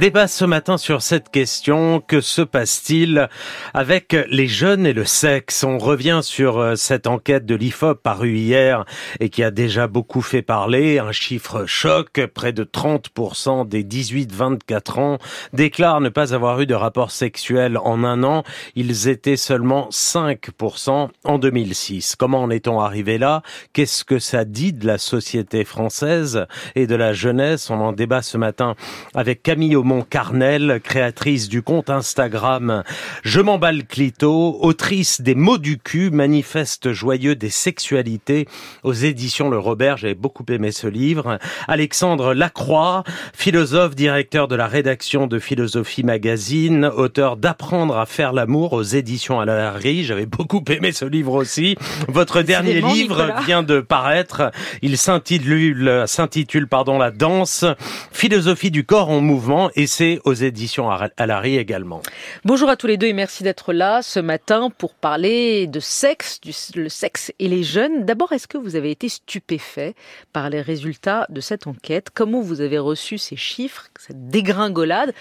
Débat 0.00 0.28
ce 0.28 0.44
matin 0.44 0.78
sur 0.78 1.02
cette 1.02 1.28
question, 1.28 2.00
que 2.00 2.20
se 2.20 2.40
passe-t-il 2.40 3.28
avec 3.74 4.16
les 4.30 4.46
jeunes 4.46 4.86
et 4.86 4.92
le 4.92 5.04
sexe? 5.04 5.64
On 5.64 5.76
revient 5.78 6.20
sur 6.22 6.58
euh, 6.58 6.76
cette 6.76 7.08
enquête 7.08 7.46
de 7.46 7.56
l'IFOP 7.56 8.00
parue 8.00 8.36
hier 8.36 8.84
et 9.18 9.28
qui 9.28 9.42
a 9.42 9.50
déjà 9.50 9.88
beaucoup 9.88 10.22
fait 10.22 10.42
parler. 10.42 11.00
Un 11.00 11.10
chiffre 11.10 11.66
choc, 11.66 12.24
près 12.32 12.52
de 12.52 12.62
30% 12.62 13.66
des 13.66 13.82
18-24 13.82 15.00
ans 15.00 15.18
déclarent 15.52 16.00
ne 16.00 16.10
pas 16.10 16.32
avoir 16.32 16.60
eu 16.60 16.66
de 16.66 16.76
rapport 16.76 17.10
sexuel 17.10 17.76
en 17.76 18.04
un 18.04 18.22
an. 18.22 18.44
Ils 18.76 19.08
étaient 19.08 19.36
seulement 19.36 19.88
5% 19.90 21.08
en 21.24 21.38
2006. 21.40 22.14
Comment 22.14 22.44
en 22.44 22.50
est-on 22.50 22.78
arrivé 22.78 23.18
là? 23.18 23.42
Qu'est-ce 23.72 24.04
que 24.04 24.20
ça 24.20 24.44
dit 24.44 24.72
de 24.72 24.86
la 24.86 24.98
société 24.98 25.64
française 25.64 26.46
et 26.76 26.86
de 26.86 26.94
la 26.94 27.12
jeunesse? 27.12 27.68
On 27.68 27.80
en 27.80 27.90
débat 27.92 28.22
ce 28.22 28.38
matin 28.38 28.76
avec 29.12 29.42
Camille 29.42 29.74
Carnel, 30.08 30.80
créatrice 30.82 31.48
du 31.48 31.62
compte 31.62 31.88
Instagram 31.88 32.82
Je 33.22 33.40
m'emballe 33.40 33.86
clito, 33.86 34.58
autrice 34.60 35.20
des 35.22 35.34
mots 35.34 35.56
du 35.56 35.78
cul, 35.78 36.10
manifeste 36.10 36.92
joyeux 36.92 37.34
des 37.34 37.48
sexualités 37.48 38.46
aux 38.82 38.92
éditions 38.92 39.48
Le 39.48 39.58
Robert. 39.58 39.96
J'avais 39.96 40.14
beaucoup 40.14 40.44
aimé 40.50 40.72
ce 40.72 40.86
livre. 40.86 41.38
Alexandre 41.66 42.34
Lacroix, 42.34 43.02
philosophe, 43.32 43.94
directeur 43.94 44.46
de 44.46 44.56
la 44.56 44.66
rédaction 44.66 45.26
de 45.26 45.38
Philosophie 45.38 46.04
Magazine, 46.04 46.84
auteur 46.84 47.36
d'Apprendre 47.36 47.96
à 47.96 48.04
faire 48.04 48.34
l'amour 48.34 48.74
aux 48.74 48.82
éditions 48.82 49.40
à 49.40 49.46
la 49.46 49.74
J'avais 49.80 50.26
beaucoup 50.26 50.62
aimé 50.68 50.92
ce 50.92 51.06
livre 51.06 51.32
aussi. 51.32 51.76
Votre 52.08 52.42
dernier 52.42 52.82
livre 52.82 53.34
vient 53.46 53.62
de 53.62 53.80
paraître. 53.80 54.50
Il 54.82 54.98
s'intitule, 54.98 56.04
s'intitule, 56.06 56.68
pardon, 56.68 56.98
La 56.98 57.10
danse, 57.10 57.64
philosophie 58.12 58.70
du 58.70 58.84
corps 58.84 59.08
en 59.08 59.22
mouvement 59.22 59.70
et 59.78 59.86
c'est 59.86 60.18
aux 60.24 60.34
éditions 60.34 60.90
Alary 61.16 61.56
également. 61.56 62.02
Bonjour 62.44 62.68
à 62.68 62.76
tous 62.76 62.88
les 62.88 62.96
deux 62.96 63.06
et 63.06 63.12
merci 63.12 63.44
d'être 63.44 63.72
là 63.72 64.02
ce 64.02 64.18
matin 64.18 64.70
pour 64.76 64.92
parler 64.92 65.68
de 65.68 65.78
sexe, 65.78 66.40
le 66.74 66.88
sexe 66.88 67.32
et 67.38 67.46
les 67.46 67.62
jeunes. 67.62 68.04
D'abord, 68.04 68.32
est-ce 68.32 68.48
que 68.48 68.58
vous 68.58 68.74
avez 68.74 68.90
été 68.90 69.08
stupéfait 69.08 69.94
par 70.32 70.50
les 70.50 70.60
résultats 70.60 71.26
de 71.28 71.40
cette 71.40 71.68
enquête? 71.68 72.08
Comment 72.12 72.40
vous 72.40 72.60
avez 72.60 72.78
reçu 72.78 73.18
ces 73.18 73.36
chiffres, 73.36 73.86
cette 74.00 74.28
dégringolade? 74.28 75.14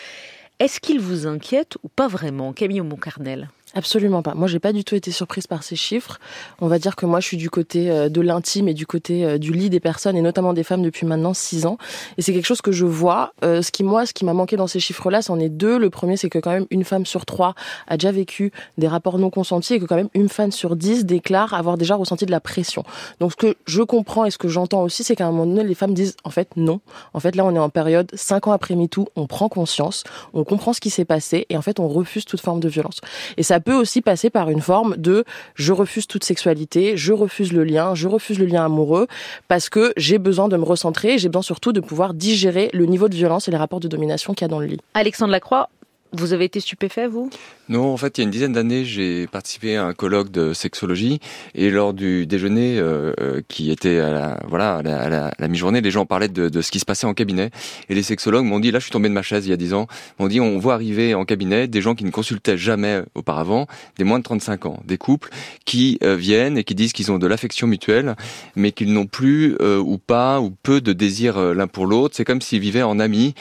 Est-ce 0.59 0.79
qu'ils 0.79 0.99
vous 0.99 1.27
inquiètent 1.27 1.77
ou 1.83 1.87
pas 1.87 2.07
vraiment? 2.07 2.51
Camille 2.51 2.81
Moncarnel 2.81 3.49
Absolument 3.75 4.21
pas. 4.21 4.33
Moi, 4.33 4.47
j'ai 4.47 4.59
pas 4.59 4.71
du 4.71 4.85
tout 4.85 4.95
été 4.95 5.11
surprise 5.11 5.45
par 5.45 5.61
ces 5.61 5.75
chiffres. 5.75 6.19
On 6.61 6.67
va 6.67 6.79
dire 6.79 6.95
que 6.95 7.05
moi, 7.05 7.19
je 7.19 7.27
suis 7.27 7.37
du 7.37 7.49
côté 7.49 7.91
euh, 7.91 8.07
de 8.07 8.21
l'intime 8.21 8.69
et 8.69 8.73
du 8.73 8.87
côté 8.87 9.25
euh, 9.25 9.37
du 9.37 9.51
lit 9.51 9.69
des 9.69 9.81
personnes 9.81 10.15
et 10.15 10.21
notamment 10.21 10.53
des 10.53 10.63
femmes 10.63 10.81
depuis 10.81 11.05
maintenant 11.05 11.33
six 11.33 11.65
ans. 11.65 11.77
Et 12.17 12.21
c'est 12.21 12.33
quelque 12.33 12.45
chose 12.45 12.61
que 12.61 12.71
je 12.71 12.85
vois. 12.85 13.33
Euh, 13.43 13.61
ce 13.61 13.71
qui 13.71 13.83
moi, 13.83 14.05
ce 14.05 14.13
qui 14.13 14.23
m'a 14.23 14.33
manqué 14.33 14.55
dans 14.55 14.67
ces 14.67 14.79
chiffres-là, 14.79 15.21
c'en 15.21 15.37
est 15.37 15.49
deux. 15.49 15.77
Le 15.77 15.89
premier, 15.89 16.15
c'est 16.15 16.29
que 16.29 16.39
quand 16.39 16.51
même 16.51 16.65
une 16.71 16.85
femme 16.85 17.05
sur 17.05 17.25
trois 17.25 17.55
a 17.87 17.97
déjà 17.97 18.13
vécu 18.13 18.53
des 18.77 18.87
rapports 18.87 19.19
non 19.19 19.29
consentis 19.29 19.73
et 19.73 19.79
que 19.79 19.85
quand 19.85 19.97
même 19.97 20.09
une 20.13 20.29
femme 20.29 20.53
sur 20.53 20.77
dix 20.77 21.05
déclare 21.05 21.53
avoir 21.53 21.77
déjà 21.77 21.95
ressenti 21.95 22.25
de 22.25 22.31
la 22.31 22.39
pression. 22.39 22.83
Donc, 23.19 23.31
ce 23.33 23.35
que 23.35 23.57
je 23.65 23.81
comprends 23.81 24.23
et 24.23 24.31
ce 24.31 24.37
que 24.37 24.47
j'entends 24.47 24.81
aussi, 24.81 25.03
c'est 25.03 25.17
qu'à 25.17 25.27
un 25.27 25.31
moment 25.31 25.45
donné, 25.45 25.65
les 25.67 25.75
femmes 25.75 25.93
disent 25.93 26.15
en 26.23 26.29
fait 26.29 26.49
non. 26.55 26.79
En 27.13 27.19
fait, 27.19 27.35
là, 27.35 27.43
on 27.43 27.53
est 27.53 27.59
en 27.59 27.69
période 27.69 28.09
cinq 28.13 28.47
ans 28.47 28.53
après 28.53 28.75
MeToo, 28.75 29.09
on 29.17 29.27
prend 29.27 29.49
conscience, 29.49 30.05
on 30.33 30.45
comprend 30.45 30.71
ce 30.71 30.79
qui 30.79 30.89
s'est 30.89 31.05
passé 31.05 31.45
et 31.49 31.57
en 31.57 31.61
fait, 31.61 31.81
on 31.81 31.89
refuse 31.89 32.23
toute 32.23 32.39
forme 32.39 32.61
de 32.61 32.69
violence. 32.69 33.01
Et 33.35 33.43
ça 33.43 33.56
peut 33.59 33.73
aussi 33.73 34.01
passer 34.01 34.29
par 34.29 34.49
une 34.49 34.61
forme 34.61 34.95
de 34.97 35.23
je 35.55 35.73
refuse 35.73 36.07
toute 36.07 36.23
sexualité, 36.23 36.97
je 36.97 37.13
refuse 37.13 37.53
le 37.53 37.63
lien, 37.63 37.95
je 37.95 38.07
refuse 38.07 38.39
le 38.39 38.45
lien 38.45 38.65
amoureux 38.65 39.07
parce 39.47 39.69
que 39.69 39.93
j'ai 39.97 40.17
besoin 40.17 40.47
de 40.47 40.57
me 40.57 40.63
recentrer, 40.63 41.17
j'ai 41.17 41.29
besoin 41.29 41.41
surtout 41.41 41.71
de 41.71 41.79
pouvoir 41.79 42.13
digérer 42.13 42.69
le 42.73 42.85
niveau 42.85 43.09
de 43.09 43.15
violence 43.15 43.47
et 43.47 43.51
les 43.51 43.57
rapports 43.57 43.79
de 43.79 43.87
domination 43.87 44.33
qu'il 44.33 44.43
y 44.43 44.45
a 44.45 44.49
dans 44.49 44.59
le 44.59 44.67
lit. 44.67 44.79
Alexandre 44.93 45.31
Lacroix, 45.31 45.69
vous 46.13 46.33
avez 46.33 46.45
été 46.45 46.59
stupéfait, 46.59 47.07
vous? 47.07 47.29
Non, 47.69 47.91
en 47.91 47.97
fait, 47.97 48.17
il 48.17 48.21
y 48.21 48.23
a 48.23 48.25
une 48.25 48.31
dizaine 48.31 48.53
d'années, 48.53 48.85
j'ai 48.85 49.27
participé 49.27 49.75
à 49.75 49.85
un 49.85 49.93
colloque 49.93 50.31
de 50.31 50.53
sexologie 50.53 51.19
et 51.53 51.69
lors 51.69 51.93
du 51.93 52.25
déjeuner 52.25 52.79
euh, 52.79 53.11
euh, 53.19 53.41
qui 53.49 53.71
était 53.71 53.99
à 53.99 54.11
la, 54.11 54.39
voilà, 54.47 54.77
à 54.77 55.33
la, 55.37 55.47
mi-journée, 55.49 55.81
les 55.81 55.91
gens 55.91 56.05
parlaient 56.05 56.29
de, 56.29 56.61
ce 56.61 56.71
qui 56.71 56.79
se 56.79 56.85
passait 56.85 57.07
en 57.07 57.13
cabinet 57.13 57.49
et 57.89 57.95
les 57.95 58.03
sexologues 58.03 58.45
m'ont 58.45 58.61
dit, 58.61 58.71
là, 58.71 58.79
je 58.79 58.85
suis 58.85 58.91
tombé 58.91 59.09
de 59.09 59.13
ma 59.13 59.21
chaise 59.21 59.45
il 59.47 59.49
y 59.49 59.53
a 59.53 59.57
dix 59.57 59.73
ans, 59.73 59.87
m'ont 60.17 60.27
dit, 60.27 60.39
on 60.39 60.57
voit 60.59 60.75
arriver 60.75 61.13
en 61.13 61.25
cabinet 61.25 61.67
des 61.67 61.81
gens 61.81 61.93
qui 61.93 62.05
ne 62.05 62.11
consultaient 62.11 62.57
jamais 62.57 63.01
auparavant, 63.15 63.67
des 63.97 64.05
moins 64.05 64.19
de 64.19 64.23
35 64.23 64.65
ans, 64.65 64.79
des 64.85 64.97
couples 64.97 65.29
qui 65.65 65.97
euh, 66.03 66.15
viennent 66.15 66.57
et 66.57 66.63
qui 66.63 66.73
disent 66.73 66.93
qu'ils 66.93 67.11
ont 67.11 67.17
de 67.17 67.27
l'affection 67.27 67.67
mutuelle, 67.67 68.15
mais 68.55 68.71
qu'ils 68.71 68.93
n'ont 68.93 69.07
plus 69.07 69.57
ou 69.59 69.97
pas 69.97 70.39
ou 70.39 70.51
peu 70.51 70.79
de 70.79 70.93
désir 70.93 71.39
l'un 71.53 71.67
pour 71.67 71.85
l'autre. 71.85 72.15
C'est 72.15 72.25
comme 72.25 72.41
s'ils 72.41 72.59
vivaient 72.59 72.83
en 72.83 72.99
amis. 72.99 73.33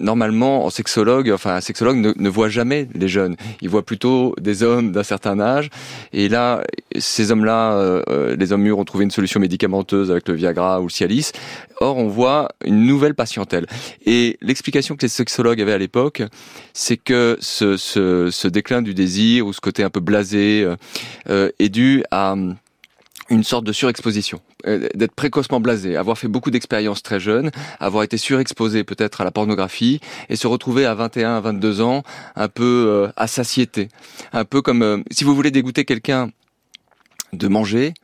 normalement, 0.00 0.64
en 0.64 0.70
sexologue, 0.70 1.30
enfin, 1.30 1.54
un 1.54 1.60
sexologue 1.60 1.99
ne, 2.00 2.28
voit 2.28 2.48
jamais 2.48 2.88
les 2.94 3.08
jeunes. 3.08 3.36
Il 3.60 3.68
voit 3.68 3.84
plutôt 3.84 4.34
des 4.40 4.62
hommes 4.62 4.92
d'un 4.92 5.02
certain 5.02 5.40
âge. 5.40 5.70
Et 6.12 6.28
là, 6.28 6.62
ces 6.98 7.30
hommes-là, 7.30 7.72
euh, 7.74 8.02
euh, 8.08 8.36
les 8.36 8.52
hommes 8.52 8.62
mûrs 8.62 8.78
ont 8.78 8.84
trouvé 8.84 9.04
une 9.04 9.10
solution 9.10 9.40
médicamenteuse 9.40 10.10
avec 10.10 10.28
le 10.28 10.34
Viagra 10.34 10.80
ou 10.80 10.84
le 10.84 10.90
Cialis. 10.90 11.32
Or, 11.80 11.96
on 11.96 12.08
voit 12.08 12.48
une 12.64 12.86
nouvelle 12.86 13.14
patientèle. 13.14 13.66
Et 14.04 14.38
l'explication 14.42 14.96
que 14.96 15.02
les 15.02 15.08
sexologues 15.08 15.60
avaient 15.60 15.72
à 15.72 15.78
l'époque, 15.78 16.22
c'est 16.72 16.96
que 16.96 17.38
ce, 17.40 18.48
déclin 18.48 18.82
du 18.82 18.94
désir 18.94 19.46
ou 19.46 19.52
ce 19.52 19.60
côté 19.60 19.82
un 19.82 19.90
peu 19.90 20.00
blasé 20.00 20.66
euh, 21.28 21.50
est 21.58 21.68
dû 21.68 22.02
à 22.10 22.34
une 23.30 23.44
sorte 23.44 23.64
de 23.64 23.72
surexposition, 23.72 24.40
euh, 24.66 24.88
d'être 24.94 25.14
précocement 25.14 25.60
blasé, 25.60 25.96
avoir 25.96 26.18
fait 26.18 26.28
beaucoup 26.28 26.50
d'expériences 26.50 27.02
très 27.02 27.20
jeunes, 27.20 27.50
avoir 27.78 28.02
été 28.02 28.16
surexposé 28.16 28.84
peut-être 28.84 29.20
à 29.20 29.24
la 29.24 29.30
pornographie 29.30 30.00
et 30.28 30.36
se 30.36 30.46
retrouver 30.46 30.84
à 30.84 30.94
21, 30.94 31.36
à 31.36 31.40
22 31.40 31.80
ans 31.80 32.02
un 32.34 32.48
peu 32.48 32.86
euh, 32.88 33.12
à 33.16 33.28
satiété, 33.28 33.88
un 34.32 34.44
peu 34.44 34.60
comme 34.60 34.82
euh, 34.82 34.98
si 35.10 35.24
vous 35.24 35.34
voulez 35.34 35.52
dégoûter 35.52 35.84
quelqu'un 35.84 36.30
de 37.32 37.46
manger, 37.46 37.94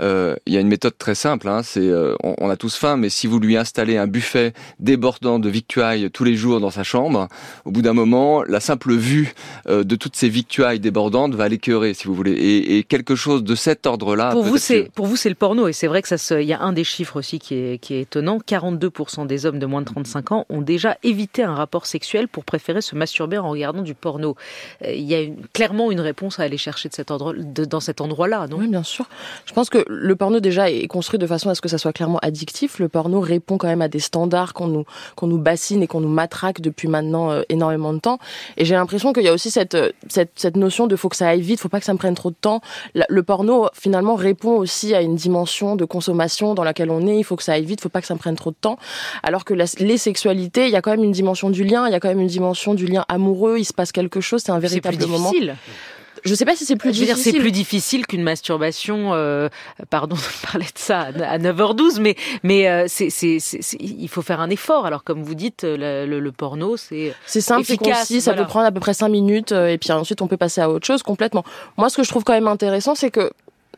euh, 0.00 0.36
il 0.46 0.54
y 0.54 0.56
a 0.56 0.60
une 0.60 0.68
méthode 0.68 0.96
très 0.96 1.14
simple. 1.14 1.48
Hein, 1.48 1.62
c'est 1.62 1.80
euh, 1.80 2.14
on, 2.22 2.48
a 2.50 2.56
tous 2.56 2.76
faim, 2.76 2.96
mais 2.96 3.08
si 3.08 3.26
vous 3.26 3.38
lui 3.38 3.56
installez 3.56 3.96
un 3.96 4.06
buffet 4.06 4.52
débordant 4.78 5.38
de 5.38 5.48
victuailles 5.48 6.10
tous 6.10 6.24
les 6.24 6.36
jours 6.36 6.60
dans 6.60 6.70
sa 6.70 6.82
chambre, 6.82 7.28
au 7.64 7.70
bout 7.70 7.82
d'un 7.82 7.92
moment, 7.92 8.42
la 8.42 8.60
simple 8.60 8.94
vue 8.94 9.34
euh, 9.68 9.84
de 9.84 9.96
toutes 9.96 10.16
ces 10.16 10.28
victuailles 10.28 10.80
débordantes 10.80 11.34
va 11.34 11.48
l'écœurer, 11.48 11.94
si 11.94 12.06
vous 12.06 12.14
voulez. 12.14 12.32
Et, 12.32 12.78
et, 12.78 12.84
quelque 12.84 13.14
chose 13.14 13.44
de 13.44 13.54
cet 13.54 13.86
ordre-là. 13.86 14.30
Pour 14.30 14.42
vous, 14.42 14.56
c'est 14.56 14.90
pour 14.94 15.06
vous, 15.06 15.16
c'est 15.16 15.28
le 15.28 15.34
porno, 15.34 15.68
et 15.68 15.72
c'est 15.72 15.86
vrai 15.86 16.02
que 16.02 16.08
ça. 16.08 16.40
Il 16.40 16.46
y 16.46 16.52
a 16.52 16.60
un 16.60 16.72
des 16.72 16.84
chiffres 16.84 17.16
aussi 17.16 17.38
qui 17.38 17.54
est, 17.54 17.78
qui 17.78 17.94
est 17.94 18.02
étonnant. 18.02 18.38
42% 18.38 19.26
des 19.26 19.46
hommes 19.46 19.58
de 19.58 19.66
moins 19.66 19.80
de 19.80 19.86
35 19.86 20.32
ans 20.32 20.46
ont 20.48 20.62
déjà 20.62 20.96
évité 21.02 21.42
un 21.42 21.54
rapport 21.54 21.86
sexuel 21.86 22.28
pour 22.28 22.44
préférer 22.44 22.80
se 22.80 22.94
masturber 22.94 23.38
en 23.38 23.50
regardant 23.50 23.82
du 23.82 23.94
porno. 23.94 24.36
Il 24.84 25.02
y 25.02 25.14
a 25.14 25.20
une, 25.20 25.46
clairement 25.52 25.90
une 25.90 26.00
réponse 26.00 26.38
à 26.40 26.44
aller 26.44 26.56
chercher 26.56 26.88
de 26.88 26.94
cet 26.94 27.10
ordre, 27.10 27.34
de, 27.34 27.64
dans 27.64 27.80
cet 27.80 28.00
endroit-là, 28.00 28.46
non? 28.48 28.58
Oui, 28.58 28.68
bien 28.68 28.82
sûr. 28.82 29.06
Je 29.46 29.52
pense 29.52 29.70
que 29.70 29.84
le 29.90 30.16
porno 30.16 30.40
déjà 30.40 30.70
est 30.70 30.86
construit 30.86 31.18
de 31.18 31.26
façon 31.26 31.50
à 31.50 31.54
ce 31.54 31.60
que 31.60 31.68
ça 31.68 31.78
soit 31.78 31.92
clairement 31.92 32.18
addictif. 32.22 32.78
Le 32.78 32.88
porno 32.88 33.20
répond 33.20 33.58
quand 33.58 33.66
même 33.66 33.82
à 33.82 33.88
des 33.88 33.98
standards 33.98 34.54
qu'on 34.54 34.68
nous 34.68 34.84
qu'on 35.16 35.26
nous 35.26 35.38
bassine 35.38 35.82
et 35.82 35.86
qu'on 35.86 36.00
nous 36.00 36.08
matraque 36.08 36.60
depuis 36.60 36.88
maintenant 36.88 37.30
euh, 37.30 37.42
énormément 37.48 37.92
de 37.92 37.98
temps. 37.98 38.18
Et 38.56 38.64
j'ai 38.64 38.74
l'impression 38.74 39.12
qu'il 39.12 39.24
y 39.24 39.28
a 39.28 39.32
aussi 39.32 39.50
cette, 39.50 39.74
euh, 39.74 39.90
cette 40.08 40.30
cette 40.36 40.56
notion 40.56 40.86
de 40.86 40.94
faut 40.94 41.08
que 41.08 41.16
ça 41.16 41.28
aille 41.28 41.40
vite, 41.40 41.60
faut 41.60 41.68
pas 41.68 41.80
que 41.80 41.86
ça 41.86 41.92
me 41.92 41.98
prenne 41.98 42.14
trop 42.14 42.30
de 42.30 42.36
temps. 42.40 42.60
Le 42.94 43.22
porno 43.22 43.68
finalement 43.74 44.14
répond 44.14 44.56
aussi 44.56 44.94
à 44.94 45.02
une 45.02 45.16
dimension 45.16 45.76
de 45.76 45.84
consommation 45.84 46.54
dans 46.54 46.64
laquelle 46.64 46.90
on 46.90 47.06
est. 47.06 47.18
Il 47.18 47.24
faut 47.24 47.36
que 47.36 47.42
ça 47.42 47.54
aille 47.54 47.64
vite, 47.64 47.80
faut 47.80 47.88
pas 47.88 48.00
que 48.00 48.06
ça 48.06 48.14
me 48.14 48.20
prenne 48.20 48.36
trop 48.36 48.50
de 48.50 48.56
temps. 48.60 48.78
Alors 49.22 49.44
que 49.44 49.54
les 49.54 49.98
sexualités, 49.98 50.66
il 50.66 50.72
y 50.72 50.76
a 50.76 50.82
quand 50.82 50.92
même 50.92 51.04
une 51.04 51.12
dimension 51.12 51.50
du 51.50 51.64
lien, 51.64 51.86
il 51.88 51.92
y 51.92 51.94
a 51.94 52.00
quand 52.00 52.08
même 52.08 52.20
une 52.20 52.28
dimension 52.28 52.74
du 52.74 52.86
lien 52.86 53.04
amoureux. 53.08 53.58
Il 53.58 53.64
se 53.64 53.72
passe 53.72 53.92
quelque 53.92 54.20
chose, 54.20 54.42
c'est 54.44 54.52
un 54.52 54.58
véritable 54.58 55.04
moment. 55.06 55.32
Je 56.24 56.34
sais 56.34 56.44
pas 56.44 56.56
si 56.56 56.64
c'est 56.64 56.76
plus 56.76 56.92
je 56.92 57.00
veux 57.00 57.06
difficile. 57.06 57.32
c'est 57.32 57.38
plus 57.38 57.52
difficile 57.52 58.06
qu'une 58.06 58.22
masturbation. 58.22 59.14
Euh, 59.14 59.48
pardon 59.90 60.16
de 60.16 60.46
parler 60.46 60.66
de 60.66 60.78
ça 60.78 61.00
à 61.00 61.38
9h12, 61.38 62.00
mais 62.00 62.16
mais 62.42 62.68
euh, 62.68 62.84
c'est 62.88 63.10
c'est 63.10 63.38
il 63.78 64.08
faut 64.08 64.22
faire 64.22 64.40
un 64.40 64.50
effort. 64.50 64.86
Alors 64.86 65.04
comme 65.04 65.22
vous 65.22 65.34
dites, 65.34 65.62
le, 65.64 66.06
le, 66.06 66.32
porno, 66.32 66.76
c'est 66.76 67.14
c'est 67.26 67.40
simple, 67.40 67.64
c'est 67.64 67.76
concis, 67.76 68.20
ça 68.20 68.34
peut 68.34 68.46
prendre 68.46 68.66
à 68.66 68.72
peu 68.72 68.80
près 68.80 68.94
5 68.94 69.08
minutes, 69.08 69.52
euh, 69.52 69.68
et 69.68 69.78
puis 69.78 69.92
ensuite 69.92 70.22
on 70.22 70.26
peut 70.26 70.36
passer 70.36 70.60
à 70.60 70.70
autre 70.70 70.86
chose 70.86 71.02
complètement. 71.02 71.44
Moi, 71.76 71.88
ce 71.88 71.96
que 71.96 72.02
je 72.02 72.08
trouve 72.08 72.24
quand 72.24 72.32
même 72.32 72.48
intéressant, 72.48 72.94
c'est 72.94 73.10
que 73.10 73.30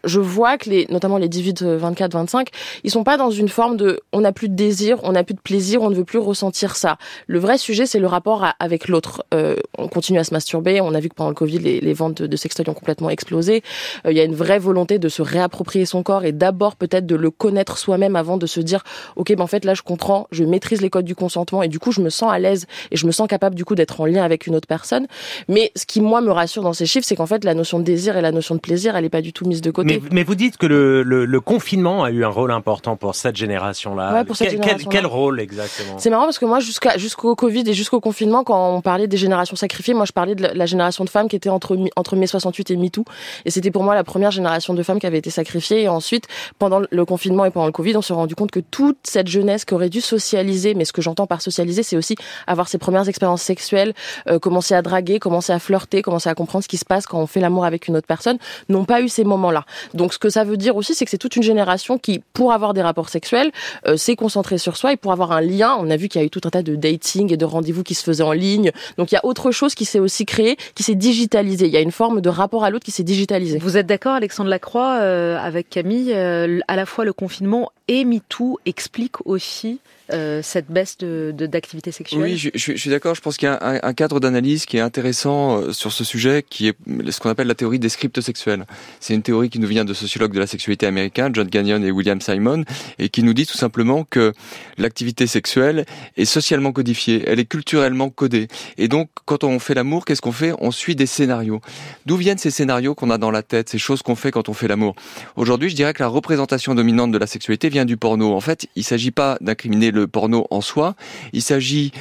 je 0.05 0.21
vois 0.21 0.59
que 0.59 0.71
les, 0.71 0.87
notamment 0.91 1.19
les 1.19 1.29
18, 1.29 1.63
24, 1.63 2.13
25, 2.15 2.49
ils 2.85 2.91
sont 2.91 3.05
pas 3.05 3.17
dans 3.17 3.31
une 3.31 3.49
forme 3.49 3.77
de, 3.77 4.01
on 4.13 4.21
n'a 4.21 4.33
plus 4.33 4.49
de 4.49 4.55
désir, 4.55 4.99
on 5.03 5.13
n'a 5.13 5.25
plus 5.25 5.35
de 5.35 5.41
plaisir, 5.41 5.83
on 5.83 5.91
ne 5.91 5.95
veut 5.95 6.05
plus 6.05 6.19
ressentir 6.19 6.77
ça. 6.77 6.99
Le 7.27 7.39
vrai 7.39 7.59
sujet, 7.59 7.87
c'est 7.87 7.99
le 7.99 8.07
rapport 8.07 8.47
avec 8.59 8.89
l'autre. 8.89 9.25
Euh, 9.35 9.57
on 9.79 9.89
continue 9.89 10.19
à 10.19 10.25
se 10.25 10.35
masturber. 10.35 10.81
On 10.81 10.95
a 10.95 11.01
vu 11.01 11.09
que 11.09 11.15
pendant 11.15 11.31
le 11.31 11.35
Covid, 11.35 11.59
les, 11.59 11.81
les 11.81 11.93
ventes 11.93 12.23
de, 12.23 12.37
sextoys 12.37 12.69
ont 12.69 12.75
complètement 12.75 13.11
explosé. 13.11 13.63
Euh, 14.07 14.13
il 14.13 14.17
y 14.17 14.21
a 14.21 14.25
une 14.25 14.35
vraie 14.35 14.59
volonté 14.59 14.99
de 14.99 15.09
se 15.09 15.23
réapproprier 15.23 15.87
son 15.87 16.03
corps 16.03 16.25
et 16.25 16.33
d'abord 16.33 16.77
peut-être 16.77 17.07
de 17.07 17.17
le 17.17 17.31
connaître 17.31 17.79
soi-même 17.79 18.17
avant 18.17 18.37
de 18.37 18.47
se 18.47 18.61
dire, 18.61 18.83
ok, 19.17 19.35
ben 19.35 19.43
en 19.43 19.47
fait 19.47 19.65
là, 19.65 19.75
je 19.75 19.83
comprends, 19.83 20.27
je 20.31 20.45
maîtrise 20.45 20.81
les 20.81 20.91
codes 20.91 21.05
du 21.05 21.15
consentement 21.15 21.63
et 21.63 21.69
du 21.69 21.79
coup, 21.79 21.93
je 21.93 22.01
me 22.01 22.11
sens 22.11 22.33
à 22.33 22.39
l'aise 22.39 22.67
et 22.91 22.97
je 22.97 23.07
me 23.07 23.13
sens 23.13 23.29
capable 23.29 23.55
du 23.55 23.65
coup 23.65 23.75
d'être 23.75 24.01
en 24.01 24.07
lien 24.07 24.25
avec 24.25 24.47
une 24.47 24.57
autre 24.57 24.69
personne. 24.69 25.07
Mais 25.49 25.73
ce 25.77 25.87
qui 25.87 26.01
moi 26.01 26.21
me 26.21 26.31
rassure 26.31 26.63
dans 26.63 26.73
ces 26.73 26.87
chiffres, 26.87 27.07
c'est 27.07 27.17
qu'en 27.17 27.27
fait, 27.27 27.45
la 27.45 27.55
notion 27.55 27.79
de 27.79 27.85
désir 27.85 28.17
et 28.17 28.23
la 28.23 28.33
notion 28.33 28.55
de 28.55 28.61
plaisir, 28.61 28.97
elle 28.97 29.05
est 29.05 29.11
pas 29.11 29.23
du 29.23 29.33
tout 29.33 29.47
mise 29.47 29.61
de 29.61 29.71
côté 29.71 29.92
mais, 30.11 30.23
vous 30.23 30.35
dites 30.35 30.56
que 30.56 30.67
le, 30.67 31.03
le, 31.03 31.41
confinement 31.41 32.05
a 32.05 32.11
eu 32.11 32.25
un 32.25 32.29
rôle 32.29 32.53
important 32.53 32.97
pour 32.97 33.15
cette 33.15 33.37
génération-là. 33.37 34.15
Ouais, 34.15 34.25
pour 34.25 34.37
cette 34.37 34.49
quel, 34.49 34.59
génération 34.59 34.91
quel, 34.91 35.06
rôle 35.06 35.41
exactement? 35.41 35.99
C'est 35.99 36.11
marrant 36.11 36.25
parce 36.25 36.39
que 36.39 36.44
moi, 36.44 36.61
jusqu'à 36.61 36.97
jusqu'au 36.99 37.35
Covid 37.35 37.65
et 37.67 37.75
jusqu'au 37.75 38.00
confinement, 38.00 38.44
quand 38.44 38.75
on 38.75 38.81
parlait 38.81 39.09
des 39.09 39.17
générations 39.17 39.56
sacrifiées, 39.56 39.94
moi 39.94 40.05
je 40.05 40.12
parlais 40.12 40.35
de 40.35 40.47
la, 40.55 40.67
génération 40.67 41.05
de 41.05 41.11
femmes 41.11 41.29
qui 41.29 41.37
était 41.37 41.49
entre 41.49 41.77
entre 41.97 42.17
mai 42.17 42.27
68 42.27 42.71
et 42.71 42.77
MeToo, 42.77 43.05
et 43.44 43.50
c'était 43.50 43.71
pour 43.71 43.83
moi 43.83 43.94
la 43.94 44.05
première 44.05 44.31
génération 44.31 44.75
de 44.75 44.83
femmes 44.83 45.00
qui 45.00 45.06
avait 45.06 45.19
été 45.19 45.31
sacrifiée. 45.31 45.83
Et 45.83 45.89
ensuite, 45.89 46.27
pendant 46.59 46.83
le 46.89 47.05
confinement 47.05 47.44
et 47.44 47.50
pendant 47.50 47.67
le 47.67 47.73
Covid, 47.73 47.97
on 47.97 48.03
s'est 48.03 48.12
rendu 48.12 48.35
compte 48.35 48.50
que 48.50 48.61
toute 48.61 48.99
cette 49.05 49.29
jeunesse 49.29 49.65
qui 49.65 49.75
aurait 49.75 49.91
dû 49.91 50.00
socialiser, 50.00 50.75
mais 50.75 50.85
ce 50.85 50.93
que 50.93 51.03
j'entends 51.03 51.27
par 51.27 51.43
socialiser, 51.43 51.83
c'est 51.83 51.97
aussi 51.97 52.17
avoir 52.47 52.69
ses 52.69 52.79
premières 52.79 53.09
expériences 53.09 53.43
sexuelles, 53.43 53.94
euh, 54.29 54.39
commencer 54.39 54.75
à 54.75 54.83
draguer, 54.83 55.19
commencer 55.19 55.53
à 55.53 55.59
flirter, 55.59 56.03
commencer 56.03 56.29
à 56.29 56.35
comprendre 56.35 56.65
ce 56.65 56.69
qui 56.69 56.79
se 56.79 56.85
passe 56.85 57.06
quand 57.06 57.19
on 57.19 57.27
fait 57.27 57.41
l'amour 57.41 57.65
avec 57.65 57.89
une 57.89 57.97
autre 57.97 58.06
personne, 58.06 58.39
n'ont 58.69 58.85
pas 58.85 59.00
eu 59.00 59.09
ces 59.09 59.25
moments-là. 59.25 59.65
Donc 59.94 60.12
ce 60.12 60.19
que 60.19 60.31
ça 60.31 60.44
veut 60.44 60.56
dire 60.56 60.76
aussi, 60.76 60.94
c'est 60.94 61.05
que 61.05 61.11
c'est 61.11 61.19
toute 61.19 61.37
une 61.37 61.43
génération 61.43 61.99
qui, 61.99 62.23
pour 62.32 62.52
avoir 62.52 62.75
des 62.75 62.82
rapports 62.82 63.08
sexuels, 63.08 63.50
euh, 63.87 63.96
s'est 63.96 64.17
concentrée 64.17 64.58
sur 64.58 64.76
soi 64.76 64.93
et 64.93 64.96
pour 64.96 65.12
avoir 65.12 65.32
un 65.32 65.40
lien. 65.40 65.76
On 65.79 65.90
a 65.90 65.96
vu 65.96 66.08
qu'il 66.08 66.20
y 66.20 66.25
a 66.25 66.26
eu 66.26 66.31
tout 66.31 66.40
un 66.44 66.50
tas 66.50 66.62
de 66.62 66.76
dating 66.76 67.32
et 67.32 67.37
de 67.37 67.44
rendez-vous 67.44 67.82
qui 67.82 67.94
se 67.94 68.02
faisaient 68.02 68.23
en 68.23 68.32
ligne. 68.32 68.73
Donc 68.99 69.12
il 69.12 69.14
y 69.14 69.19
a 69.19 69.25
autre 69.25 69.50
chose 69.50 69.75
qui 69.75 69.84
s'est 69.84 69.99
aussi 69.99 70.26
créé, 70.26 70.56
qui 70.75 70.82
s'est 70.82 70.94
digitalisé. 70.94 71.67
Il 71.67 71.73
y 71.73 71.76
a 71.76 71.81
une 71.81 71.93
forme 71.93 72.20
de 72.20 72.29
rapport 72.29 72.64
à 72.64 72.70
l'autre 72.70 72.84
qui 72.84 72.90
s'est 72.90 73.02
digitalisé. 73.02 73.58
Vous 73.58 73.76
êtes 73.76 73.87
d'accord, 73.87 74.14
Alexandre 74.14 74.50
Lacroix, 74.50 74.99
euh, 75.00 75.38
avec 75.38 75.69
Camille, 75.70 76.12
à 76.12 76.76
la 76.76 76.87
fois 76.87 77.05
le 77.05 77.12
confinement 77.12 77.70
et 77.88 78.05
MeToo 78.05 78.58
expliquent 78.67 79.26
aussi 79.26 79.79
euh, 80.12 80.41
cette 80.43 80.70
baisse 80.70 80.99
de, 80.99 81.32
d'activité 81.32 81.93
sexuelle 81.93 82.23
Oui, 82.23 82.37
je, 82.37 82.76
suis 82.76 82.91
d'accord. 82.91 83.14
Je 83.14 83.20
pense 83.20 83.37
qu'il 83.37 83.47
y 83.47 83.50
a 83.50 83.59
un, 83.62 83.81
un 83.82 83.94
cadre 83.94 84.20
d'analyse 84.20 84.67
qui 84.67 84.76
est 84.76 84.81
intéressant 84.81 85.59
euh, 85.59 85.73
sur 85.73 85.93
ce 85.93 86.05
sujet, 86.05 86.44
qui 86.49 86.69
est 86.69 86.76
ce 87.11 87.20
qu'on 87.20 87.31
appelle 87.31 87.47
la 87.47 87.55
théorie 87.55 87.79
des 87.79 87.88
scripts 87.88 88.20
sexuels. 88.20 88.67
C'est 89.00 89.14
une 89.14 89.23
théorie 89.23 89.50
qui 89.50 89.59
nous 89.59 89.69
vient 89.69 89.85
de 89.85 89.94
sociologues 89.94 90.32
de 90.32 90.41
la 90.41 90.47
sexualité 90.47 90.87
américains, 90.87 91.31
John 91.32 91.49
Gagnon 91.49 91.82
et 91.82 91.91
William 91.91 92.20
Simon, 92.20 92.64
et 92.99 93.09
qui 93.09 93.23
nous 93.23 93.35
dit 93.35 93.47
tout 93.47 93.56
simplement 93.56 94.05
que 94.05 94.32
l'activité 94.79 95.26
sexuelle 95.26 95.85
est 96.17 96.25
socialement 96.25 96.73
codifiée, 96.73 97.25
elle 97.26 97.41
est 97.41 97.47
culturellement 97.47 98.11
codée. 98.11 98.49
Et 98.79 98.88
donc, 98.88 99.11
quand 99.25 99.44
on 99.44 99.58
fait 99.58 99.75
l'amour, 99.75 100.05
qu'est-ce 100.05 100.23
qu'on 100.23 100.32
fait? 100.32 100.53
On 100.58 100.70
suit 100.70 100.97
des 100.97 101.06
scénarios. 101.06 101.61
D'où 102.06 102.17
viennent 102.17 102.38
ces 102.38 102.50
scénarios 102.50 102.94
qu'on 102.94 103.11
a 103.11 103.19
dans 103.19 103.31
la 103.31 103.43
tête, 103.43 103.69
ces 103.69 103.79
choses 103.79 104.03
qu'on 104.03 104.17
fait 104.17 104.31
quand 104.31 104.49
on 104.49 104.55
fait 104.55 104.69
l'amour? 104.69 104.94
Aujourd'hui, 105.37 105.70
je 105.70 105.76
dirais 105.76 105.93
que 105.93 106.03
la 106.03 106.08
représentation 106.08 106.75
dominante 106.75 107.12
de 107.12 107.19
la 107.19 107.26
sexualité 107.26 107.69
vient 107.69 107.85
du 107.85 107.97
porno. 107.97 108.35
En 108.35 108.41
fait, 108.41 108.67
il 108.76 108.81
ne 108.81 108.85
s'agit 108.85 109.11
pas 109.11 109.38
d'incriminer 109.41 109.91
le 109.91 110.02
porno 110.07 110.47
en 110.51 110.61
soi, 110.61 110.95
il 111.33 111.43
s'agit 111.43 111.93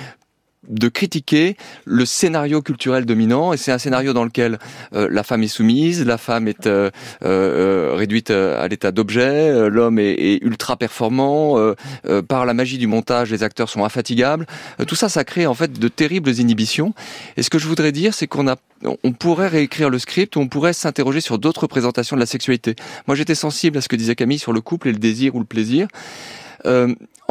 de 0.68 0.90
critiquer 0.90 1.58
le 1.86 2.06
scénario 2.06 2.62
culturel 2.62 3.06
dominant 3.06 3.52
et 3.52 3.58
c'est 3.58 3.72
un 3.72 3.78
scénario 3.78 4.14
dans 4.14 4.24
lequel 4.24 4.60
euh, 4.94 5.08
la 5.10 5.24
femme 5.24 5.42
est 5.44 5.48
soumise, 5.48 6.06
la 6.06 6.18
femme 6.18 6.48
est 6.48 6.68
euh, 6.68 6.92
euh, 7.24 7.94
réduite 7.96 8.30
à 8.30 8.68
l'état 8.68 8.92
d'objet, 8.92 9.70
l'homme 9.70 9.98
est, 10.00 10.40
ultra 10.42 10.78
performant, 10.78 11.58
par 12.28 12.46
la 12.46 12.54
magie 12.54 12.78
du 12.78 12.88
montage 12.88 13.32
les 13.32 13.44
acteurs 13.44 13.70
sont 13.70 13.84
infatigables. 13.84 14.46
tout 14.88 14.96
ça, 14.96 15.10
ça 15.10 15.24
crée 15.24 15.46
en 15.46 15.54
fait 15.54 15.80
de 15.80 15.88
terribles 15.88 16.32
inhibitions. 16.32 16.94
Et 17.38 17.44
ce 17.44 17.50
que 17.50 17.60
je 17.60 17.68
voudrais 17.68 17.92
dire, 17.92 18.14
c'est 18.14 18.28
qu'on 18.28 18.48
a 18.48 18.56
on 19.04 19.12
pourrait 19.12 19.48
réécrire 19.48 19.92
le 19.92 20.00
script 20.00 20.38
on 20.38 20.48
pourrait 20.48 20.74
s'interroger 20.74 21.22
sur 21.22 21.38
d'autres 21.38 21.62
représentations 21.62 22.16
de 22.16 22.20
la 22.20 22.26
sexualité. 22.26 22.76
Moi, 23.08 23.16
j'étais 23.16 23.36
sensible 23.36 23.78
à 23.78 23.82
ce 23.82 23.88
que 23.88 23.96
disait 23.96 24.16
Camille 24.16 24.40
sur 24.40 24.54
le 24.54 24.62
couple 24.62 24.90
et 24.90 24.92
le 24.92 25.00
désir 25.00 25.36
ou 25.36 25.40
le 25.40 25.46
plaisir. 25.46 25.88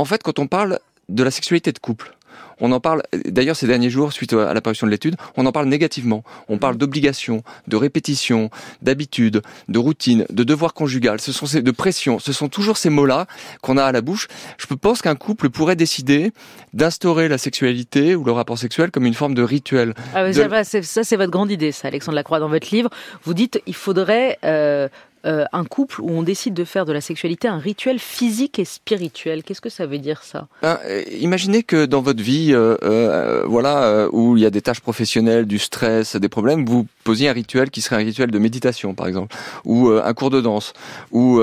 En 0.00 0.04
fait, 0.06 0.22
quand 0.22 0.38
on 0.38 0.46
parle 0.46 0.78
de 1.10 1.22
la 1.22 1.30
sexualité 1.30 1.72
de 1.72 1.78
couple, 1.78 2.16
on 2.60 2.72
en 2.72 2.80
parle, 2.80 3.02
d'ailleurs 3.26 3.56
ces 3.56 3.66
derniers 3.66 3.90
jours, 3.90 4.12
suite 4.12 4.32
à 4.32 4.54
l'apparition 4.54 4.86
de 4.86 4.90
l'étude, 4.90 5.16
on 5.36 5.44
en 5.46 5.52
parle 5.52 5.66
négativement. 5.66 6.22
On 6.48 6.58
parle 6.58 6.76
d'obligation, 6.76 7.42
de 7.68 7.76
répétition, 7.76 8.50
d'habitude, 8.82 9.42
de 9.68 9.78
routine, 9.78 10.24
de 10.30 10.44
devoir 10.44 10.72
conjugal, 10.72 11.20
ce 11.20 11.32
sont 11.32 11.46
ces, 11.46 11.62
de 11.62 11.70
pression. 11.70 12.18
Ce 12.18 12.32
sont 12.32 12.48
toujours 12.48 12.76
ces 12.76 12.90
mots-là 12.90 13.26
qu'on 13.62 13.76
a 13.76 13.84
à 13.84 13.92
la 13.92 14.00
bouche. 14.00 14.28
Je 14.58 14.66
pense 14.74 15.02
qu'un 15.02 15.16
couple 15.16 15.50
pourrait 15.50 15.76
décider 15.76 16.32
d'instaurer 16.72 17.28
la 17.28 17.38
sexualité 17.38 18.14
ou 18.14 18.24
le 18.24 18.32
rapport 18.32 18.58
sexuel 18.58 18.90
comme 18.90 19.06
une 19.06 19.14
forme 19.14 19.34
de 19.34 19.42
rituel. 19.42 19.94
Ah, 20.14 20.32
Ça, 20.32 21.04
c'est 21.04 21.16
votre 21.16 21.30
grande 21.30 21.50
idée, 21.50 21.72
ça, 21.72 21.88
Alexandre 21.88 22.16
Lacroix, 22.16 22.40
dans 22.40 22.48
votre 22.48 22.74
livre. 22.74 22.90
Vous 23.24 23.34
dites, 23.34 23.60
il 23.66 23.74
faudrait 23.74 24.38
euh, 24.44 24.88
euh, 25.26 25.44
un 25.52 25.64
couple 25.64 26.00
où 26.00 26.10
on 26.10 26.22
décide 26.22 26.54
de 26.54 26.64
faire 26.64 26.86
de 26.86 26.92
la 26.92 27.02
sexualité 27.02 27.46
un 27.46 27.58
rituel 27.58 27.98
physique 27.98 28.58
et 28.58 28.64
spirituel. 28.64 29.42
Qu'est-ce 29.42 29.60
que 29.60 29.68
ça 29.68 29.84
veut 29.84 29.98
dire 29.98 30.22
ça? 30.22 30.48
Ben, 30.62 30.78
euh, 30.86 31.02
Imaginez 31.20 31.62
que 31.62 31.84
dans 31.84 32.00
votre 32.00 32.22
vie, 32.22 32.52
euh, 32.52 33.44
voilà, 33.46 34.08
où 34.12 34.36
il 34.36 34.42
y 34.42 34.46
a 34.46 34.50
des 34.50 34.62
tâches 34.62 34.80
professionnelles, 34.80 35.44
du 35.44 35.58
stress, 35.58 36.16
des 36.16 36.28
problèmes, 36.28 36.64
vous 36.64 36.86
posiez 37.04 37.28
un 37.28 37.32
rituel 37.34 37.70
qui 37.70 37.82
serait 37.82 37.96
un 37.96 38.04
rituel 38.04 38.30
de 38.30 38.38
méditation, 38.38 38.94
par 38.94 39.08
exemple, 39.08 39.36
ou 39.64 39.88
un 39.90 40.14
cours 40.14 40.30
de 40.30 40.40
danse, 40.40 40.72
ou 41.10 41.40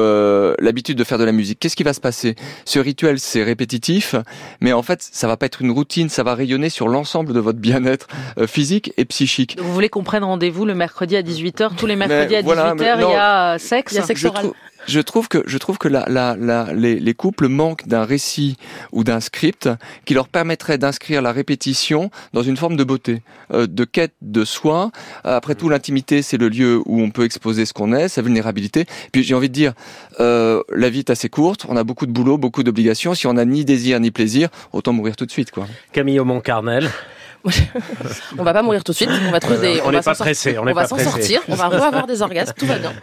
l'habitude 0.59 0.97
de 0.97 1.03
faire 1.03 1.17
de 1.17 1.23
la 1.23 1.31
musique. 1.31 1.59
Qu'est-ce 1.59 1.75
qui 1.75 1.83
va 1.83 1.93
se 1.93 1.99
passer? 1.99 2.35
Ce 2.65 2.79
rituel, 2.79 3.19
c'est 3.19 3.43
répétitif, 3.43 4.15
mais 4.61 4.73
en 4.73 4.81
fait, 4.81 5.07
ça 5.11 5.27
va 5.27 5.37
pas 5.37 5.45
être 5.45 5.61
une 5.61 5.71
routine, 5.71 6.09
ça 6.09 6.23
va 6.23 6.35
rayonner 6.35 6.69
sur 6.69 6.87
l'ensemble 6.87 7.33
de 7.33 7.39
votre 7.39 7.59
bien-être 7.59 8.07
physique 8.47 8.93
et 8.97 9.05
psychique. 9.05 9.57
vous 9.59 9.73
voulez 9.73 9.89
qu'on 9.89 10.03
prenne 10.03 10.23
rendez-vous 10.23 10.65
le 10.65 10.73
mercredi 10.73 11.15
à 11.15 11.21
18h 11.21 11.75
Tous 11.75 11.85
les 11.85 11.95
mercredis 11.95 12.35
à 12.35 12.41
18h, 12.41 12.95
il 12.97 13.01
y 13.01 13.15
a 13.15 13.57
sexe. 13.67 13.93
Il 13.93 13.95
y 13.95 13.99
a 13.99 14.03
sexe 14.03 14.25
oral 14.25 14.51
je 14.87 14.99
trouve 14.99 15.27
que 15.27 15.43
je 15.45 15.57
trouve 15.57 15.77
que 15.77 15.87
la, 15.87 16.05
la, 16.07 16.35
la, 16.37 16.73
les, 16.73 16.99
les, 16.99 17.13
couples 17.13 17.47
manquent 17.47 17.87
d'un 17.87 18.05
récit 18.05 18.57
ou 18.91 19.03
d'un 19.03 19.19
script 19.19 19.69
qui 20.05 20.13
leur 20.13 20.27
permettrait 20.27 20.77
d'inscrire 20.77 21.21
la 21.21 21.31
répétition 21.31 22.09
dans 22.33 22.41
une 22.41 22.57
forme 22.57 22.77
de 22.77 22.83
beauté, 22.83 23.21
euh, 23.53 23.67
de 23.67 23.83
quête 23.83 24.13
de 24.21 24.45
soi. 24.45 24.91
Après 25.23 25.55
tout, 25.55 25.69
l'intimité, 25.69 26.21
c'est 26.21 26.37
le 26.37 26.49
lieu 26.49 26.81
où 26.85 27.01
on 27.01 27.11
peut 27.11 27.25
exposer 27.25 27.65
ce 27.65 27.73
qu'on 27.73 27.93
est, 27.93 28.07
sa 28.07 28.21
vulnérabilité. 28.21 28.85
Puis 29.11 29.23
j'ai 29.23 29.35
envie 29.35 29.49
de 29.49 29.53
dire, 29.53 29.73
euh, 30.19 30.63
la 30.73 30.89
vie 30.89 30.99
est 30.99 31.09
assez 31.09 31.29
courte, 31.29 31.65
on 31.67 31.75
a 31.75 31.83
beaucoup 31.83 32.05
de 32.05 32.11
boulot, 32.11 32.37
beaucoup 32.37 32.63
d'obligations. 32.63 33.13
Si 33.13 33.27
on 33.27 33.33
n'a 33.33 33.45
ni 33.45 33.65
désir 33.65 33.99
ni 33.99 34.11
plaisir, 34.11 34.49
autant 34.71 34.93
mourir 34.93 35.15
tout 35.15 35.25
de 35.25 35.31
suite, 35.31 35.51
quoi. 35.51 35.67
Camille 35.91 36.19
Aumont-Carnel. 36.19 36.89
On 38.37 38.43
va 38.43 38.53
pas 38.53 38.61
mourir 38.61 38.83
tout 38.83 38.91
de 38.91 38.97
suite. 38.97 39.09
On 39.27 39.31
va 39.31 39.39
trouver 39.39 39.59
des. 39.59 39.81
On, 39.81 39.91
pas 39.91 40.15
pressé. 40.15 40.57
On, 40.57 40.65
va 40.65 40.87
s'en 40.87 40.97
sortir. 40.97 41.41
On 41.47 41.55
va 41.55 41.65
avoir 41.65 42.07
des 42.07 42.21
orgasmes. 42.21 42.53
Tout 42.57 42.65
va 42.65 42.77
bien. 42.77 42.93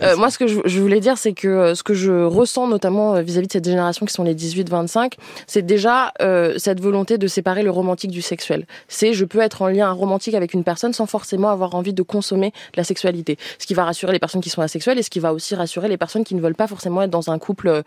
Euh, 0.00 0.16
moi, 0.16 0.30
ce 0.30 0.38
que 0.38 0.46
je, 0.46 0.80
voulais 0.80 1.00
dire, 1.00 1.18
c'est 1.18 1.32
que 1.32 1.48
euh, 1.48 1.74
ce 1.74 1.82
que 1.82 1.94
je 1.94 2.24
ressens 2.24 2.66
notamment 2.68 3.14
euh, 3.14 3.22
vis-à-vis 3.22 3.46
de 3.46 3.52
cette 3.52 3.64
génération 3.64 4.06
qui 4.06 4.12
sont 4.12 4.24
les 4.24 4.34
18-25, 4.34 5.12
c'est 5.46 5.62
déjà 5.62 6.12
cette 6.56 6.80
volonté 6.80 7.18
de 7.18 7.26
séparer 7.26 7.62
le 7.62 7.70
romantique 7.70 8.10
du 8.10 8.22
sexuel. 8.22 8.66
C'est 8.88 9.12
je 9.12 9.24
peux 9.24 9.40
être 9.40 9.62
en 9.62 9.68
lien 9.68 9.90
romantique 9.90 10.34
avec 10.34 10.54
une 10.54 10.64
personne 10.64 10.92
sans 10.92 11.06
forcément 11.06 11.50
avoir 11.50 11.74
envie 11.74 11.92
de 11.92 12.02
consommer 12.02 12.52
la 12.74 12.84
sexualité. 12.84 13.38
Ce 13.58 13.66
qui 13.66 13.74
va 13.74 13.84
rassurer 13.84 14.12
les 14.12 14.18
personnes 14.18 14.40
qui 14.40 14.50
sont 14.50 14.62
asexuelles 14.62 14.98
et 14.98 15.02
ce 15.02 15.10
qui 15.10 15.20
va 15.20 15.32
aussi 15.32 15.54
rassurer 15.54 15.88
les 15.88 15.96
personnes 15.96 16.24
qui 16.24 16.34
ne 16.34 16.40
veulent 16.40 16.54
pas 16.54 16.66
forcément 16.66 17.02
être 17.02 17.10
dans 17.10 17.30
un 17.30 17.38
couple 17.38 17.82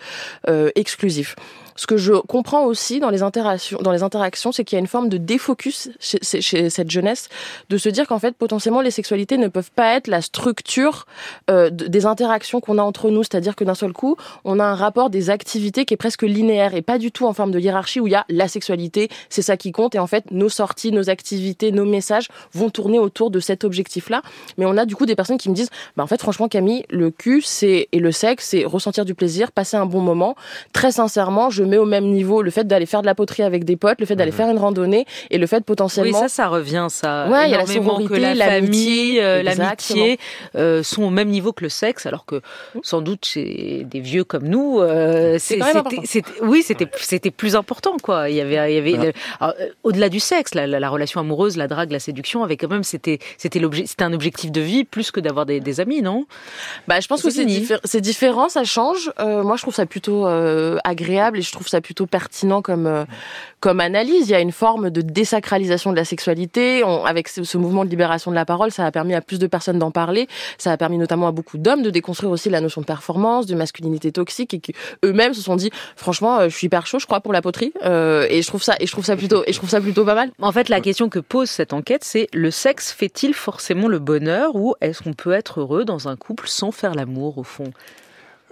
exclusif. 0.75 1.35
Ce 1.77 1.87
que 1.87 1.97
je 1.97 2.13
comprends 2.13 2.63
aussi 2.63 3.01
dans 3.01 3.09
les 3.09 3.21
interactions, 3.21 3.79
dans 3.81 3.91
les 3.91 4.01
interactions, 4.01 4.53
c'est 4.53 4.63
qu'il 4.63 4.77
y 4.77 4.79
a 4.79 4.79
une 4.79 4.87
forme 4.87 5.09
de 5.09 5.17
défocus 5.17 5.89
chez, 5.99 6.19
chez, 6.21 6.69
cette 6.69 6.89
jeunesse, 6.89 7.27
de 7.69 7.77
se 7.77 7.89
dire 7.89 8.07
qu'en 8.07 8.19
fait 8.19 8.35
potentiellement 8.35 8.79
les 8.79 8.91
sexualités 8.91 9.37
ne 9.37 9.49
peuvent 9.49 9.71
pas 9.71 9.95
être 9.95 10.07
la 10.07 10.21
structure 10.21 11.05
euh, 11.49 11.69
des 11.69 12.05
interactions 12.05 12.61
qu'on 12.61 12.77
a 12.77 12.81
entre 12.81 13.09
nous, 13.09 13.23
c'est-à-dire 13.23 13.57
que 13.57 13.65
d'un 13.65 13.75
seul 13.75 13.91
coup, 13.91 14.15
on 14.45 14.59
a 14.59 14.63
un 14.63 14.75
rapport 14.75 15.09
des 15.09 15.29
activités 15.29 15.83
qui 15.83 15.93
est 15.93 15.97
presque 15.97 16.21
linéaire 16.21 16.75
et 16.75 16.81
pas 16.81 16.97
du 16.97 17.11
tout 17.11 17.25
en 17.25 17.33
forme 17.33 17.51
de 17.51 17.59
hiérarchie 17.59 17.99
où 17.99 18.07
il 18.07 18.11
y 18.11 18.15
a 18.15 18.25
la 18.29 18.47
sexualité, 18.47 19.09
c'est 19.29 19.41
ça 19.41 19.57
qui 19.57 19.73
compte 19.73 19.95
et 19.95 19.99
en 19.99 20.07
fait 20.07 20.31
nos 20.31 20.49
sorties, 20.49 20.93
nos 20.93 21.09
activités, 21.09 21.73
nos 21.73 21.85
messages 21.85 22.29
vont 22.53 22.69
tourner 22.69 22.99
autour 22.99 23.31
de 23.31 23.41
cet 23.41 23.65
objectif-là. 23.65 24.21
Mais 24.57 24.65
on 24.65 24.77
a 24.77 24.85
du 24.85 24.95
coup 24.95 25.05
des 25.05 25.15
personnes 25.15 25.37
qui 25.37 25.49
me 25.49 25.55
disent, 25.55 25.69
bah 25.97 26.03
en 26.03 26.07
fait 26.07 26.21
franchement 26.21 26.47
Camille, 26.47 26.85
le 26.89 27.11
cul 27.11 27.41
c'est 27.41 27.89
et 27.91 27.99
le 27.99 28.13
sexe 28.13 28.45
c'est 28.45 28.63
ressentir 28.63 29.03
du 29.03 29.13
plaisir, 29.13 29.51
passer 29.51 29.75
un 29.75 29.85
bon 29.85 29.99
moment. 29.99 30.35
Très 30.71 30.93
sincèrement, 30.93 31.49
je 31.49 31.64
mets 31.65 31.77
au 31.77 31.85
même 31.85 32.05
niveau 32.05 32.41
le 32.41 32.51
fait 32.51 32.65
d'aller 32.65 32.85
faire 32.85 33.01
de 33.01 33.05
la 33.05 33.15
poterie 33.15 33.43
avec 33.43 33.63
des 33.63 33.75
potes, 33.75 33.99
le 33.99 34.05
fait 34.05 34.15
d'aller 34.15 34.31
mhm. 34.31 34.37
faire 34.37 34.49
une 34.49 34.57
randonnée 34.57 35.05
et 35.29 35.37
le 35.37 35.47
fait 35.47 35.63
potentiellement. 35.63 36.19
Oui, 36.19 36.29
ça, 36.29 36.29
ça 36.29 36.47
revient, 36.47 36.87
ça. 36.89 37.27
Ouais, 37.29 37.47
il 37.47 37.51
y 37.51 37.55
a 37.55 37.57
la 37.57 37.65
sororité, 37.65 38.33
la 38.33 38.45
famille, 38.45 39.19
euh, 39.19 39.43
l'amitié 39.43 40.19
euh, 40.55 40.83
sont 40.83 41.03
au 41.03 41.09
même 41.09 41.29
niveau 41.29 41.53
que 41.53 41.63
le 41.63 41.69
sexe, 41.69 42.05
alors 42.05 42.25
que 42.25 42.41
sans 42.83 43.01
doute 43.01 43.25
chez 43.25 43.85
des 43.89 43.99
vieux 43.99 44.23
comme 44.23 44.47
nous, 44.47 44.79
euh, 44.79 45.37
c'était, 45.39 45.63
oui, 46.41 46.63
c'était, 46.63 46.87
c'était 46.99 47.31
plus 47.31 47.55
important, 47.55 47.97
quoi. 48.01 48.29
Il 48.29 48.35
y 48.35 48.41
avait, 48.41 48.71
il 48.71 48.75
y 48.75 48.95
avait 48.95 49.13
au-delà 49.83 50.09
du 50.09 50.19
sexe, 50.19 50.53
la, 50.53 50.67
la, 50.67 50.89
relation 50.89 51.19
amoureuse, 51.19 51.57
la 51.57 51.67
drague, 51.67 51.91
la 51.91 51.99
séduction, 51.99 52.43
avec 52.43 52.61
quand 52.61 52.69
même, 52.69 52.83
c'était, 52.83 53.19
c'était 53.37 53.59
l'objet, 53.59 53.85
c'était 53.85 54.03
un 54.03 54.13
objectif 54.13 54.51
de 54.51 54.61
vie 54.61 54.83
plus 54.83 55.11
que 55.11 55.19
d'avoir 55.19 55.45
des, 55.45 55.59
des 55.59 55.79
amis, 55.79 56.01
non? 56.01 56.25
Bah, 56.87 56.99
je 56.99 57.07
pense 57.07 57.21
que 57.21 57.29
c'est, 57.29 57.45
c'est 57.83 58.01
différent, 58.01 58.49
ça 58.49 58.63
change. 58.63 59.11
moi, 59.19 59.55
je 59.55 59.61
trouve 59.61 59.75
ça 59.75 59.85
plutôt 59.85 60.25
agréable 60.83 61.39
et 61.39 61.41
je 61.41 61.51
trouve 61.55 61.67
ça 61.67 61.81
plutôt 61.81 62.05
pertinent 62.05 62.61
comme 62.61 62.85
euh, 62.85 63.05
comme 63.59 63.79
analyse. 63.79 64.29
Il 64.29 64.31
y 64.31 64.35
a 64.35 64.39
une 64.39 64.51
forme 64.51 64.89
de 64.91 65.01
désacralisation 65.01 65.91
de 65.91 65.95
la 65.95 66.05
sexualité. 66.05 66.83
avec 67.05 67.27
ce, 67.27 67.57
mouvement 67.57 67.83
de 67.83 67.89
libération 67.89 68.29
de 68.29 68.35
la 68.35 68.45
parole, 68.45 68.71
ça 68.71 68.85
a 68.85 68.91
permis 68.91 69.15
à 69.15 69.21
plus 69.21 69.39
de 69.39 69.47
personnes 69.47 69.79
d'en 69.79 69.91
parler. 69.91 70.27
Ça 70.57 70.71
a 70.71 70.77
permis 70.77 70.97
notamment 70.97 71.27
à 71.27 71.31
beaucoup 71.31 71.57
d'hommes 71.57 71.81
de 71.81 71.89
déconstruire 71.89 72.31
aussi 72.31 72.49
la 72.49 72.61
notion 72.61 72.81
de 72.81 72.85
performance, 72.85 73.47
de 73.47 73.55
masculinité 73.55 74.11
toxique, 74.11 74.53
et 74.53 74.59
qu'eux-mêmes 74.59 75.33
se 75.33 75.41
sont 75.41 75.55
dit, 75.55 75.71
franchement, 75.95 76.39
euh, 76.39 76.49
je 76.49 76.55
suis 76.55 76.67
hyper 76.67 76.85
chaud, 76.85 76.99
je 76.99 77.05
crois, 77.05 77.21
pour 77.21 77.33
la 77.33 77.41
poterie. 77.41 77.73
Euh, 77.83 78.27
et 78.29 78.41
je 78.41 78.47
trouve 78.47 78.61
ça, 78.61 78.75
et 78.79 78.85
je 78.85 78.91
trouve 78.91 79.05
ça 79.05 79.15
plutôt, 79.15 79.43
et 79.47 79.53
je 79.53 79.57
trouve 79.57 79.69
ça 79.69 79.81
plutôt 79.81 80.05
pas 80.05 80.15
mal. 80.15 80.31
En 80.41 80.51
fait, 80.51 80.69
la 80.69 80.81
question 80.81 81.09
que 81.09 81.19
pose 81.19 81.49
cette 81.49 81.73
enquête, 81.73 82.03
c'est 82.03 82.27
le 82.33 82.51
sexe 82.51 82.91
fait-il 82.91 83.33
forcément 83.33 83.87
le 83.87 83.99
bonheur, 83.99 84.55
ou 84.55 84.75
est-ce 84.81 85.01
qu'on 85.01 85.13
peut 85.13 85.31
être 85.31 85.61
heureux 85.61 85.85
dans 85.85 86.07
un 86.07 86.15
couple 86.15 86.47
sans 86.47 86.71
faire 86.71 86.93
l'amour 86.93 87.37
au 87.37 87.43
fond? 87.43 87.71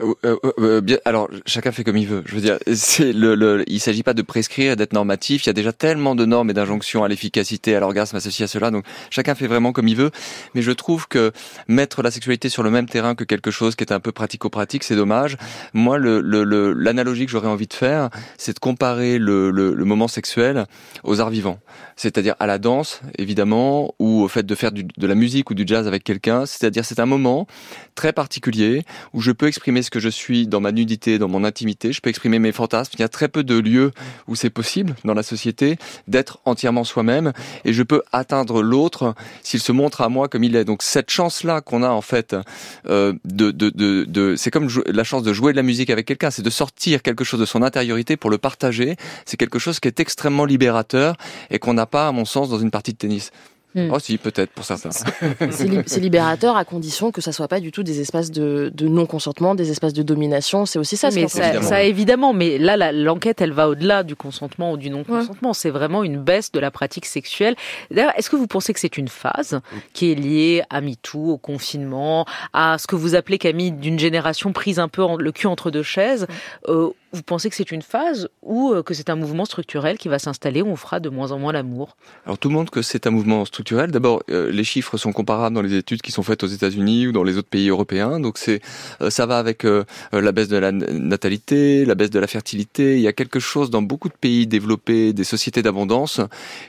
Euh, 0.02 0.16
euh, 0.26 0.38
euh, 0.58 0.82
bien, 0.82 0.98
alors 1.06 1.30
chacun 1.46 1.72
fait 1.72 1.84
comme 1.84 1.98
il 1.98 2.08
veut. 2.08 2.24
Je 2.26 2.34
veux 2.34 2.42
dire, 2.42 2.58
c'est 2.74 3.14
le, 3.14 3.36
le, 3.36 3.64
il 3.68 3.80
s'agit 3.80 4.02
pas 4.02 4.16
de 4.16 4.24
prescrire, 4.24 4.76
d'être 4.76 4.94
normatif. 4.94 5.46
Il 5.46 5.48
y 5.48 5.50
a 5.52 5.54
déjà 5.54 5.72
tellement 5.72 6.16
de 6.16 6.26
normes 6.26 6.50
et 6.50 6.54
d'injonctions 6.54 7.04
à 7.04 7.08
l'efficacité, 7.08 7.76
à 7.76 7.80
l'orgasme 7.80 8.16
associé 8.16 8.46
à 8.46 8.48
cela. 8.48 8.72
Donc 8.72 8.86
chacun 9.12 9.36
fait 9.36 9.46
vraiment 9.46 9.72
comme 9.72 9.88
il 9.88 9.96
veut. 9.96 10.10
Mais 10.56 10.64
je 10.64 10.72
trouve 10.72 11.08
que 11.08 11.32
mettre 11.68 12.02
la 12.02 12.10
sexualité 12.10 12.50
sur 12.50 12.64
le 12.64 12.72
même 12.72 12.90
terrain 12.90 13.14
que 13.14 13.24
quelque 13.24 13.52
chose 13.52 13.76
qui 13.76 13.84
est 13.84 13.94
un 13.94 14.00
peu 14.00 14.12
pratico-pratique, 14.12 14.84
c'est 14.84 14.96
dommage. 14.96 15.38
Moi, 15.74 16.00
l'analogie 16.00 17.22
le, 17.22 17.26
que 17.26 17.32
j'aurais 17.32 17.48
envie 17.48 17.68
de 17.68 17.74
faire, 17.74 18.10
c'est 18.38 18.54
de 18.54 18.60
comparer 18.60 19.20
le, 19.20 19.52
moment 19.84 20.08
sexuel 20.08 20.66
aux 21.04 21.20
arts 21.20 21.30
vivants, 21.30 21.60
c'est-à-dire 21.98 22.36
à 22.40 22.48
la 22.48 22.58
danse, 22.58 23.02
évidemment, 23.18 23.94
ou 24.00 24.22
au 24.22 24.28
fait 24.28 24.44
de 24.44 24.56
faire 24.56 24.72
de 24.72 25.08
la 25.08 25.16
musique 25.16 25.52
ou 25.52 25.54
du 25.54 25.66
jazz 25.68 25.88
avec 25.88 26.04
quelqu'un. 26.04 26.46
C'est-à-dire, 26.46 26.84
c'est 26.86 27.00
un 27.00 27.06
moment 27.06 27.48
très 27.96 28.14
particulier 28.14 28.84
où 29.14 29.22
je 29.22 29.32
peux 29.32 29.48
exprimer 29.48 29.83
ce 29.84 29.92
que 29.92 30.00
je 30.00 30.10
suis 30.10 30.48
dans 30.48 30.60
ma 30.60 30.72
nudité, 30.72 31.20
dans 31.20 31.28
mon 31.28 31.44
intimité. 31.44 31.94
Je 31.94 32.02
peux 32.02 32.10
exprimer 32.10 32.40
mes 32.40 32.52
fantasmes. 32.52 32.92
Il 32.96 33.02
y 33.02 33.04
a 33.04 33.10
très 33.10 33.28
peu 33.28 33.44
de 33.44 33.58
lieux 33.58 33.92
où 34.28 34.36
c'est 34.36 34.50
possible 34.50 34.96
dans 35.06 35.13
la 35.13 35.24
société 35.24 35.78
d'être 36.08 36.40
entièrement 36.46 36.84
soi-même 36.84 37.34
et 37.66 37.74
je 37.74 37.84
peux 37.84 38.02
atteindre 38.12 38.62
l'autre 38.62 39.16
s'il 39.42 39.60
se 39.60 39.72
montre 39.72 40.02
à 40.02 40.10
moi 40.10 40.28
comme 40.28 40.44
il 40.44 40.56
est. 40.56 40.66
Donc 40.66 40.84
cette 40.84 41.10
chance-là 41.10 41.62
qu'on 41.62 41.84
a 41.84 41.90
en 41.90 42.02
fait 42.02 42.36
euh, 42.88 43.13
de, 43.25 43.52
de, 43.52 43.70
de, 43.70 44.36
c'est 44.36 44.52
comme 44.52 44.70
la 44.88 45.04
chance 45.04 45.24
de 45.24 45.34
jouer 45.34 45.52
de 45.52 45.58
la 45.58 45.63
musique 45.63 45.90
avec 45.90 46.06
quelqu'un, 46.06 46.32
c'est 46.32 46.42
de 46.42 46.50
sortir 46.50 47.02
quelque 47.02 47.24
chose 47.24 47.40
de 47.40 47.46
son 47.46 47.62
intériorité 47.62 48.18
pour 48.18 48.30
le 48.30 48.38
partager. 48.38 48.96
C'est 49.25 49.38
quelque 49.38 49.60
chose 49.60 49.80
qui 49.80 49.88
est 49.88 50.00
extrêmement 50.00 50.46
libérateur 50.46 51.16
et 51.50 51.60
qu'on 51.60 51.74
n'a 51.74 51.86
pas, 51.86 52.08
à 52.08 52.12
mon 52.12 52.25
sens, 52.25 52.50
dans 52.50 52.60
une 52.60 52.72
partie 52.72 52.94
de 52.94 52.98
tennis. 52.98 53.32
Hmm. 53.75 53.89
Oh 53.92 54.00
si, 54.00 54.18
peut-être 54.18 54.51
pour 54.51 54.65
certains. 54.65 54.92
C'est 55.51 56.00
libérateur 56.00 56.56
à 56.56 56.65
condition 56.65 57.12
que 57.12 57.22
ça 57.22 57.32
soit 57.32 57.48
pas 57.48 57.60
du 57.60 57.72
tout 57.72 57.84
des 57.84 58.01
espaces 58.01 58.32
de, 58.32 58.72
de 58.74 58.88
non-consentement, 58.88 59.56
des 59.56 59.72
espaces 59.72 59.94
de 59.94 60.03
domination. 60.03 60.65
C'est 60.65 60.80
aussi 60.80 60.98
ça. 60.98 61.10
Mais 61.12 61.27
ça, 61.27 61.46
évidemment. 61.46 61.68
ça, 61.68 61.84
évidemment. 61.84 62.34
Mais 62.34 62.58
là, 62.58 62.92
l'enquête, 62.92 63.42
elle 63.42 63.53
va 63.53 63.70
au-delà 63.70 64.03
du 64.03 64.15
consentement 64.15 64.74
ou 64.74 64.77
du 64.77 64.89
non-consentement. 64.89 65.53
C'est 65.53 65.70
vraiment 65.70 66.03
une 66.03 66.18
baisse 66.18 66.51
de 66.51 66.60
la 66.60 66.72
pratique 66.72 67.06
sexuelle. 67.06 67.56
D'ailleurs, 67.92 68.13
est-ce 68.18 68.30
que 68.30 68.36
vous 68.36 68.48
pensez 68.48 68.74
que 68.74 68.80
c'est 68.80 68.98
une 68.98 69.08
phase 69.08 69.60
qui 69.94 70.12
est 70.12 70.15
liée 70.15 70.63
à 70.70 70.82
MeToo, 70.82 71.32
au 71.32 71.38
confinement, 71.38 72.25
à 72.53 72.77
ce 72.77 72.88
que 72.88 72.96
vous 72.96 73.15
appelez 73.15 73.38
Camille 73.38 73.72
d'une 73.72 74.00
génération 74.00 74.53
prise 74.53 74.80
un 74.80 74.88
peu 74.88 75.03
le 75.18 75.32
cul 75.32 75.48
entre 75.48 75.72
deux 75.72 75.84
chaises, 75.84 76.27
euh, 76.68 76.89
vous 77.13 77.22
pensez 77.22 77.50
que 77.50 77.55
c'est 77.55 77.72
une 77.72 77.84
phase 77.84 78.27
ou 78.41 78.74
euh, 78.74 78.82
que 78.82 78.96
c'est 78.96 79.12
un 79.12 79.15
mouvement 79.15 79.46
structurel 79.46 80.00
qui 80.00 80.08
va 80.08 80.17
s'installer 80.17 80.63
où 80.63 80.67
on 80.67 80.75
fera 80.75 81.00
de 81.00 81.10
moins 81.10 81.32
en 81.32 81.38
moins 81.38 81.53
l'amour? 81.53 81.96
Alors 82.25 82.39
tout 82.39 82.50
le 82.50 82.55
monde 82.55 82.72
que 82.72 82.82
c'est 82.82 83.05
un 83.05 83.12
mouvement 83.12 83.46
structurel. 83.46 83.91
D'abord, 83.91 84.24
euh, 84.32 84.51
les 84.51 84.63
chiffres 84.63 84.98
sont 84.98 85.13
comparables 85.13 85.55
dans 85.55 85.62
les 85.62 85.75
études 85.75 86.01
qui 86.01 86.12
sont 86.12 86.24
faites 86.24 86.43
aux 86.43 86.48
États-Unis 86.48 87.08
ou 87.08 87.12
dans 87.12 87.24
les 87.24 87.38
autres 87.38 87.50
pays 87.50 87.70
européens. 87.70 88.20
Donc 88.20 88.39
c'est 88.39 88.62
euh, 89.01 89.12
ça 89.12 89.27
va 89.27 89.38
avec 89.38 89.63
la 90.12 90.32
baisse 90.32 90.48
de 90.48 90.58
la 90.58 90.72
natalité, 90.72 91.86
la 91.86 91.93
baisse 91.93 92.10
de 92.10 92.20
la 92.20 92.25
fertilité. 92.25 92.96
Il 92.96 93.01
y 93.01 93.08
a 93.08 93.13
quelque 93.13 93.39
chose 93.39 93.70
dans 93.70 93.84
beaucoup 93.84 94.10
de 94.10 94.15
pays 94.20 94.48
développés, 94.48 95.13
des 95.13 95.24
sociétés 95.24 95.62
d'abondance, 95.62 96.20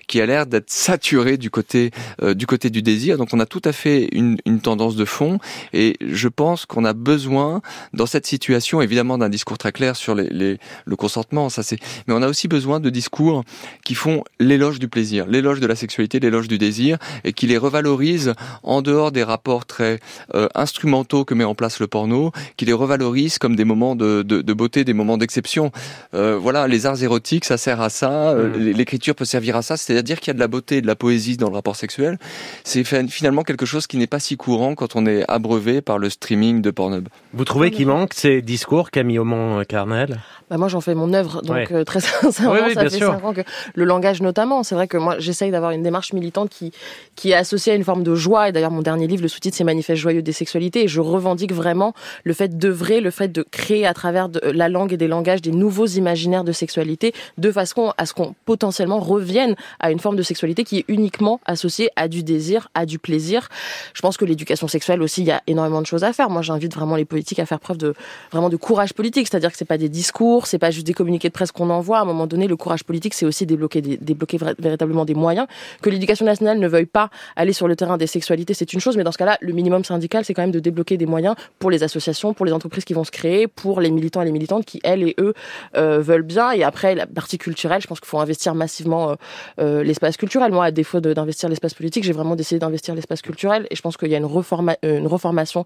qui 0.06 0.20
a 0.20 0.26
l'air 0.26 0.46
d'être 0.46 0.70
saturé 0.70 1.38
du 1.38 1.50
côté 1.50 1.90
du 2.20 2.82
désir. 2.82 3.16
Donc 3.16 3.30
on 3.32 3.40
a 3.40 3.46
tout 3.46 3.62
à 3.64 3.72
fait 3.72 4.08
une 4.12 4.60
tendance 4.62 4.96
de 4.96 5.04
fond 5.04 5.38
et 5.72 5.96
je 6.00 6.28
pense 6.28 6.66
qu'on 6.66 6.84
a 6.84 6.92
besoin 6.92 7.62
dans 7.94 8.06
cette 8.06 8.26
situation 8.26 8.82
évidemment 8.82 9.16
d'un 9.16 9.30
discours 9.30 9.56
très 9.58 9.72
clair 9.72 9.96
sur 9.96 10.14
les 10.14 10.33
le 10.34 10.96
consentement, 10.96 11.48
ça 11.48 11.62
c'est. 11.62 11.78
Mais 12.06 12.14
on 12.14 12.22
a 12.22 12.28
aussi 12.28 12.48
besoin 12.48 12.80
de 12.80 12.90
discours 12.90 13.44
qui 13.84 13.94
font 13.94 14.24
l'éloge 14.40 14.78
du 14.78 14.88
plaisir, 14.88 15.26
l'éloge 15.26 15.60
de 15.60 15.66
la 15.66 15.76
sexualité, 15.76 16.20
l'éloge 16.20 16.48
du 16.48 16.58
désir, 16.58 16.98
et 17.24 17.32
qui 17.32 17.46
les 17.46 17.58
revalorisent 17.58 18.34
en 18.62 18.82
dehors 18.82 19.12
des 19.12 19.22
rapports 19.22 19.66
très 19.66 19.98
euh, 20.34 20.48
instrumentaux 20.54 21.24
que 21.24 21.34
met 21.34 21.44
en 21.44 21.54
place 21.54 21.80
le 21.80 21.86
porno, 21.86 22.32
qui 22.56 22.64
les 22.64 22.72
revalorisent 22.72 23.38
comme 23.38 23.56
des 23.56 23.64
moments 23.64 23.96
de, 23.96 24.22
beauté, 24.52 24.84
des 24.84 24.92
moments 24.92 25.18
d'exception. 25.18 25.70
Euh, 26.14 26.38
voilà, 26.40 26.68
les 26.68 26.86
arts 26.86 27.02
érotiques, 27.02 27.44
ça 27.44 27.56
sert 27.56 27.80
à 27.80 27.90
ça. 27.90 28.30
Euh, 28.30 28.48
mmh. 28.48 28.76
L'écriture 28.76 29.14
peut 29.14 29.24
servir 29.24 29.56
à 29.56 29.62
ça, 29.62 29.76
c'est-à-dire 29.76 30.20
qu'il 30.20 30.28
y 30.28 30.30
a 30.32 30.34
de 30.34 30.40
la 30.40 30.48
beauté 30.48 30.78
et 30.78 30.80
de 30.80 30.86
la 30.86 30.96
poésie 30.96 31.36
dans 31.36 31.48
le 31.48 31.54
rapport 31.54 31.76
sexuel. 31.76 32.18
C'est 32.64 32.84
finalement 32.84 33.42
quelque 33.42 33.66
chose 33.66 33.86
qui 33.86 33.96
n'est 33.96 34.06
pas 34.06 34.20
si 34.20 34.36
courant 34.36 34.74
quand 34.74 34.96
on 34.96 35.06
est 35.06 35.24
abreuvé 35.28 35.80
par 35.80 35.98
le 35.98 36.10
streaming 36.10 36.62
de 36.62 36.70
Pornhub. 36.70 37.08
Vous 37.32 37.44
trouvez 37.44 37.70
qu'il 37.70 37.86
manque 37.86 38.14
ces 38.14 38.42
discours, 38.42 38.90
Camille 38.90 39.18
Aumont-Carnel? 39.18 40.20
Bah 40.50 40.58
moi 40.58 40.68
j'en 40.68 40.80
fais 40.80 40.94
mon 40.94 41.12
œuvre, 41.14 41.40
donc 41.42 41.70
euh, 41.72 41.84
très 41.84 42.00
sincèrement, 42.00 42.68
ça 42.74 42.82
fait 42.88 42.98
cinq 42.98 43.24
ans 43.24 43.32
que 43.32 43.40
le 43.74 43.84
langage 43.84 44.20
notamment, 44.20 44.62
c'est 44.62 44.74
vrai 44.74 44.88
que 44.88 44.96
moi 44.96 45.16
j'essaye 45.18 45.50
d'avoir 45.50 45.70
une 45.70 45.82
démarche 45.82 46.12
militante 46.12 46.50
qui 46.50 46.72
qui 47.16 47.30
est 47.30 47.34
associée 47.34 47.72
à 47.72 47.76
une 47.76 47.84
forme 47.84 48.02
de 48.02 48.14
joie. 48.14 48.48
Et 48.48 48.52
d'ailleurs 48.52 48.70
mon 48.70 48.82
dernier 48.82 49.06
livre, 49.06 49.22
le 49.22 49.28
sous-titre 49.28 49.56
c'est 49.56 49.64
Manifeste 49.64 50.00
joyeux 50.00 50.22
des 50.22 50.32
sexualités, 50.32 50.84
et 50.84 50.88
je 50.88 51.00
revendique 51.00 51.52
vraiment 51.52 51.94
le 52.24 52.34
fait 52.34 52.58
d'œuvrer, 52.58 53.00
le 53.00 53.10
fait 53.10 53.28
de 53.28 53.44
créer 53.50 53.86
à 53.86 53.94
travers 53.94 54.28
de 54.28 54.40
la 54.50 54.68
langue 54.68 54.92
et 54.92 54.96
des 54.96 55.08
langages 55.08 55.40
des 55.40 55.52
nouveaux 55.52 55.86
imaginaires 55.86 56.44
de 56.44 56.52
sexualité, 56.52 57.14
de 57.38 57.50
façon 57.50 57.92
à 57.96 58.06
ce 58.06 58.12
qu'on 58.12 58.34
potentiellement 58.44 59.00
revienne 59.00 59.56
à 59.80 59.90
une 59.90 59.98
forme 59.98 60.16
de 60.16 60.22
sexualité 60.22 60.64
qui 60.64 60.78
est 60.78 60.84
uniquement 60.88 61.40
associée 61.46 61.90
à 61.96 62.08
du 62.08 62.22
désir, 62.22 62.68
à 62.74 62.86
du 62.86 62.98
plaisir. 62.98 63.48
Je 63.94 64.02
pense 64.02 64.16
que 64.16 64.24
l'éducation 64.24 64.68
sexuelle 64.68 65.02
aussi, 65.02 65.22
il 65.22 65.26
y 65.26 65.30
a 65.30 65.42
énormément 65.46 65.80
de 65.80 65.86
choses 65.86 66.04
à 66.04 66.12
faire. 66.12 66.28
Moi 66.28 66.42
j'invite 66.42 66.74
vraiment 66.74 66.96
les 66.96 67.04
politiques 67.04 67.38
à 67.38 67.46
faire 67.46 67.60
preuve 67.60 67.78
de 67.78 67.94
vraiment 68.30 68.50
de 68.50 68.56
courage 68.56 68.92
politique, 68.92 69.28
c'est-à-dire 69.28 69.50
que 69.50 69.56
c'est 69.56 69.64
pas 69.64 69.78
des 69.78 69.88
discours 69.88 70.13
c'est 70.44 70.58
pas 70.58 70.70
juste 70.70 70.86
des 70.86 70.94
communiqués 70.94 71.28
de 71.28 71.32
presse 71.32 71.52
qu'on 71.52 71.70
envoie. 71.70 71.98
À 71.98 72.02
un 72.02 72.04
moment 72.04 72.26
donné, 72.26 72.46
le 72.46 72.56
courage 72.56 72.84
politique, 72.84 73.14
c'est 73.14 73.26
aussi 73.26 73.46
débloquer, 73.46 73.80
débloquer 73.80 74.38
véritablement 74.58 75.04
des 75.04 75.14
moyens. 75.14 75.46
Que 75.82 75.90
l'éducation 75.90 76.24
nationale 76.24 76.58
ne 76.58 76.68
veuille 76.68 76.86
pas 76.86 77.10
aller 77.36 77.52
sur 77.52 77.68
le 77.68 77.76
terrain 77.76 77.96
des 77.96 78.06
sexualités, 78.06 78.54
c'est 78.54 78.72
une 78.72 78.80
chose, 78.80 78.96
mais 78.96 79.04
dans 79.04 79.12
ce 79.12 79.18
cas-là, 79.18 79.38
le 79.40 79.52
minimum 79.52 79.84
syndical, 79.84 80.24
c'est 80.24 80.34
quand 80.34 80.42
même 80.42 80.52
de 80.52 80.60
débloquer 80.60 80.96
des 80.96 81.06
moyens 81.06 81.34
pour 81.58 81.70
les 81.70 81.82
associations, 81.82 82.34
pour 82.34 82.46
les 82.46 82.52
entreprises 82.52 82.84
qui 82.84 82.94
vont 82.94 83.04
se 83.04 83.10
créer, 83.10 83.48
pour 83.48 83.80
les 83.80 83.90
militants 83.90 84.22
et 84.22 84.24
les 84.24 84.32
militantes 84.32 84.64
qui, 84.64 84.80
elles 84.84 85.02
et 85.02 85.14
eux, 85.18 85.34
euh, 85.76 86.00
veulent 86.00 86.22
bien. 86.22 86.52
Et 86.52 86.62
après, 86.62 86.94
la 86.94 87.06
partie 87.06 87.38
culturelle, 87.38 87.80
je 87.80 87.86
pense 87.86 88.00
qu'il 88.00 88.08
faut 88.08 88.20
investir 88.20 88.54
massivement 88.54 89.10
euh, 89.10 89.14
euh, 89.60 89.82
l'espace 89.82 90.16
culturel. 90.16 90.52
Moi, 90.52 90.64
à 90.64 90.70
défaut 90.70 91.00
d'investir 91.00 91.48
l'espace 91.48 91.74
politique, 91.74 92.04
j'ai 92.04 92.12
vraiment 92.12 92.36
décidé 92.36 92.58
d'investir 92.58 92.94
l'espace 92.94 93.22
culturel. 93.22 93.66
Et 93.70 93.76
je 93.76 93.82
pense 93.82 93.96
qu'il 93.96 94.08
y 94.08 94.14
a 94.14 94.18
une, 94.18 94.24
reforma 94.24 94.76
une 94.82 95.06
reformation 95.06 95.64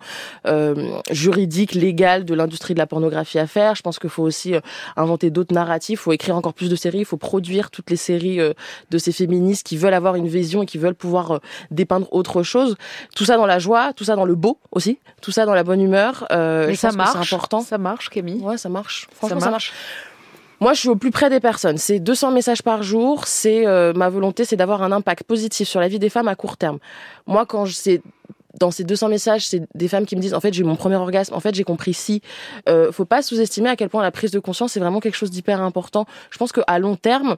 juridique, 1.10 1.74
légale 1.74 2.24
de 2.24 2.34
l'industrie 2.34 2.74
de 2.74 2.78
la 2.78 2.86
pornographie 2.86 3.38
à 3.38 3.46
faire. 3.46 3.74
Je 3.74 3.82
pense 3.82 3.98
qu'il 3.98 4.10
faut 4.10 4.27
aussi 4.28 4.54
euh, 4.54 4.60
inventer 4.96 5.30
d'autres 5.30 5.54
narratifs, 5.54 5.98
il 5.98 6.02
faut 6.02 6.12
écrire 6.12 6.36
encore 6.36 6.54
plus 6.54 6.70
de 6.70 6.76
séries, 6.76 7.00
il 7.00 7.04
faut 7.04 7.16
produire 7.16 7.70
toutes 7.70 7.90
les 7.90 7.96
séries 7.96 8.40
euh, 8.40 8.52
de 8.90 8.98
ces 8.98 9.10
féministes 9.12 9.66
qui 9.66 9.76
veulent 9.76 9.94
avoir 9.94 10.14
une 10.14 10.28
vision 10.28 10.62
et 10.62 10.66
qui 10.66 10.78
veulent 10.78 10.94
pouvoir 10.94 11.32
euh, 11.32 11.38
dépeindre 11.70 12.06
autre 12.12 12.42
chose. 12.42 12.76
Tout 13.16 13.24
ça 13.24 13.36
dans 13.36 13.46
la 13.46 13.58
joie, 13.58 13.92
tout 13.92 14.04
ça 14.04 14.14
dans 14.14 14.24
le 14.24 14.34
beau 14.36 14.58
aussi, 14.70 15.00
tout 15.20 15.32
ça 15.32 15.46
dans 15.46 15.54
la 15.54 15.64
bonne 15.64 15.80
humeur. 15.80 16.26
Mais 16.30 16.76
ça 16.76 16.92
marche. 16.92 17.28
C'est 17.28 17.34
important. 17.34 17.60
Ça 17.60 17.78
marche, 17.78 18.10
Camille. 18.10 18.40
Ouais, 18.40 18.56
ça 18.56 18.68
marche. 18.68 19.08
Franchement, 19.14 19.40
ça 19.40 19.50
marche. 19.50 19.72
Moi, 20.60 20.72
je 20.74 20.80
suis 20.80 20.88
au 20.88 20.96
plus 20.96 21.12
près 21.12 21.30
des 21.30 21.40
personnes. 21.40 21.78
C'est 21.78 22.00
200 22.00 22.32
messages 22.32 22.62
par 22.62 22.82
jour. 22.82 23.26
C'est 23.26 23.64
ma 23.94 24.08
volonté, 24.08 24.44
c'est 24.44 24.56
d'avoir 24.56 24.82
un 24.82 24.92
impact 24.92 25.24
positif 25.24 25.68
sur 25.68 25.80
la 25.80 25.88
vie 25.88 25.98
des 25.98 26.08
femmes 26.08 26.28
à 26.28 26.34
court 26.34 26.56
terme. 26.56 26.78
Moi, 27.26 27.46
quand 27.46 27.66
c'est 27.66 28.02
dans 28.58 28.70
ces 28.70 28.84
200 28.84 29.08
messages, 29.08 29.46
c'est 29.46 29.62
des 29.74 29.88
femmes 29.88 30.06
qui 30.06 30.16
me 30.16 30.20
disent 30.20 30.34
en 30.34 30.40
fait 30.40 30.52
j'ai 30.52 30.62
eu 30.62 30.64
mon 30.64 30.76
premier 30.76 30.96
orgasme, 30.96 31.34
en 31.34 31.40
fait 31.40 31.54
j'ai 31.54 31.64
compris 31.64 31.94
si. 31.94 32.22
Euh, 32.68 32.92
faut 32.92 33.04
pas 33.04 33.22
sous-estimer 33.22 33.70
à 33.70 33.76
quel 33.76 33.88
point 33.88 34.02
la 34.02 34.10
prise 34.10 34.30
de 34.30 34.38
conscience 34.38 34.72
c'est 34.72 34.80
vraiment 34.80 35.00
quelque 35.00 35.16
chose 35.16 35.30
d'hyper 35.30 35.60
important. 35.62 36.06
Je 36.30 36.38
pense 36.38 36.52
qu'à 36.52 36.78
long 36.78 36.96
terme, 36.96 37.36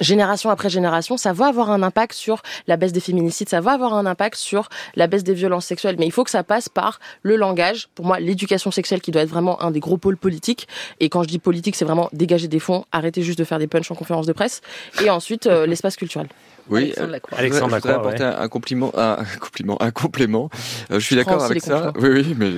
génération 0.00 0.50
après 0.50 0.68
génération, 0.68 1.16
ça 1.16 1.32
va 1.32 1.46
avoir 1.46 1.70
un 1.70 1.82
impact 1.82 2.14
sur 2.14 2.42
la 2.66 2.76
baisse 2.76 2.92
des 2.92 3.00
féminicides, 3.00 3.48
ça 3.48 3.60
va 3.60 3.72
avoir 3.72 3.94
un 3.94 4.06
impact 4.06 4.36
sur 4.36 4.68
la 4.94 5.06
baisse 5.06 5.24
des 5.24 5.34
violences 5.34 5.66
sexuelles. 5.66 5.96
Mais 5.98 6.06
il 6.06 6.12
faut 6.12 6.24
que 6.24 6.30
ça 6.30 6.42
passe 6.42 6.68
par 6.68 7.00
le 7.22 7.36
langage. 7.36 7.88
Pour 7.94 8.04
moi, 8.04 8.20
l'éducation 8.20 8.70
sexuelle 8.70 9.00
qui 9.00 9.10
doit 9.10 9.22
être 9.22 9.28
vraiment 9.28 9.62
un 9.62 9.70
des 9.70 9.80
gros 9.80 9.96
pôles 9.96 10.16
politiques. 10.16 10.68
Et 11.00 11.08
quand 11.08 11.22
je 11.22 11.28
dis 11.28 11.38
politique, 11.38 11.76
c'est 11.76 11.84
vraiment 11.84 12.08
dégager 12.12 12.48
des 12.48 12.60
fonds, 12.60 12.84
arrêter 12.92 13.22
juste 13.22 13.38
de 13.38 13.44
faire 13.44 13.58
des 13.58 13.66
punchs 13.66 13.90
en 13.90 13.94
conférence 13.94 14.26
de 14.26 14.32
presse. 14.32 14.60
Et 15.02 15.10
ensuite, 15.10 15.46
euh, 15.46 15.66
l'espace 15.66 15.96
culturel. 15.96 16.28
Oui, 16.68 16.92
Alexandre 17.32 17.70
Lacroix. 17.72 17.92
je 17.92 17.98
apporter 17.98 18.24
un 18.24 18.48
compliment, 18.48 18.92
un, 18.96 19.24
compliment, 19.40 19.80
un 19.80 19.90
complément. 19.90 20.50
Euh, 20.90 20.98
je 20.98 21.04
suis 21.04 21.16
d'accord 21.16 21.42
avec 21.42 21.62
ça. 21.62 21.92
Oui, 21.98 22.08
oui, 22.08 22.34
mais 22.36 22.50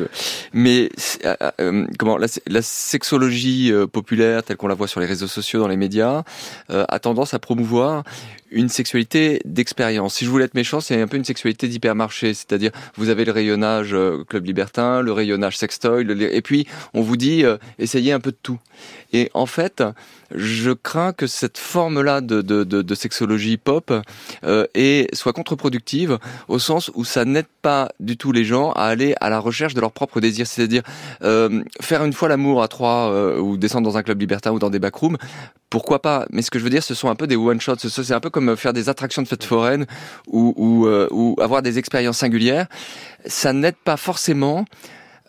mais 0.53 0.91
euh, 1.25 1.35
euh, 1.61 1.87
comment 1.99 2.17
la, 2.17 2.27
la 2.47 2.62
sexologie 2.62 3.73
populaire 3.93 4.43
telle 4.43 4.57
qu'on 4.57 4.69
la 4.69 4.75
voit 4.75 4.88
sur 4.88 5.00
les 5.00 5.07
réseaux 5.07 5.27
sociaux, 5.27 5.61
dans 5.61 5.69
les 5.69 5.77
médias, 5.77 6.23
a 6.69 6.99
tendance 6.99 7.35
à 7.35 7.38
promouvoir 7.38 8.05
une 8.50 8.69
sexualité 8.69 9.40
d'expérience. 9.45 10.14
Si 10.14 10.25
je 10.25 10.31
voulais 10.31 10.45
être 10.45 10.55
méchant, 10.55 10.81
c'est 10.81 11.00
un 11.00 11.07
peu 11.07 11.17
une 11.17 11.25
sexualité 11.25 11.69
d'hypermarché, 11.69 12.35
c'est-à-dire 12.35 12.71
vous 12.97 13.09
avez 13.09 13.25
le 13.25 13.33
rayonnage 13.33 13.95
euh, 13.95 14.25
club 14.25 14.47
libertin, 14.47 15.02
le 15.02 15.12
rayonnage 15.12 15.57
sextoy, 15.57 16.07
et 16.33 16.43
puis 16.43 16.67
on 16.95 17.02
vous 17.02 17.17
dit 17.17 17.45
euh, 17.45 17.57
essayez 17.78 18.12
un 18.12 18.21
peu 18.21 18.31
de 18.31 18.38
tout. 18.43 18.59
Et 19.12 19.31
en 19.35 19.47
fait, 19.47 19.83
je 20.35 20.71
crains 20.73 21.12
que 21.12 21.26
cette 21.26 21.57
forme-là 21.57 22.21
de, 22.21 22.43
de, 22.43 22.64
de, 22.64 22.83
de, 22.83 22.95
sexologie 22.95 23.57
pop 23.57 23.93
euh, 24.45 24.67
et 24.75 25.09
soit 25.14 25.33
contre-productive 25.33 26.19
au 26.49 26.59
sens 26.59 26.90
où 26.95 27.05
ça 27.05 27.25
n'aide 27.25 27.47
pas 27.62 27.88
du 28.00 28.17
tout 28.17 28.33
les 28.33 28.45
gens 28.45 28.73
à 28.73 28.85
aller 28.85 29.14
à 29.21 29.31
la 29.31 29.38
recherche 29.38 29.75
de 29.75 29.81
leur 29.81 29.93
propre 29.93 30.21
désir, 30.21 30.47
c'est-à-dire 30.47 30.83
euh, 31.23 31.62
faire 31.81 32.05
une 32.05 32.12
fois 32.12 32.28
l'amour 32.28 32.62
à 32.62 32.69
trois 32.69 33.11
euh, 33.11 33.38
ou 33.38 33.57
descendre 33.57 33.88
dans 33.88 33.97
un 33.97 34.02
club 34.02 34.21
libertin 34.21 34.52
ou 34.52 34.59
dans 34.59 34.71
des 34.71 34.78
backrooms. 34.78 35.17
Pourquoi 35.70 36.00
pas 36.00 36.26
Mais 36.30 36.42
ce 36.42 36.50
que 36.50 36.58
je 36.58 36.64
veux 36.64 36.70
dire, 36.70 36.82
ce 36.82 36.94
sont 36.94 37.10
un 37.10 37.14
peu 37.14 37.26
des 37.26 37.37
one 37.37 37.60
shots. 37.60 37.76
C'est 37.78 38.12
un 38.12 38.20
peu 38.20 38.30
comme 38.30 38.56
faire 38.56 38.72
des 38.72 38.88
attractions 38.88 39.22
de 39.22 39.28
fêtes 39.28 39.44
foraines 39.44 39.87
ou, 40.26 40.87
euh, 40.87 41.08
ou 41.10 41.37
avoir 41.40 41.62
des 41.62 41.78
expériences 41.78 42.18
singulières. 42.18 42.66
Ça 43.26 43.52
n'aide 43.52 43.76
pas 43.76 43.96
forcément 43.96 44.64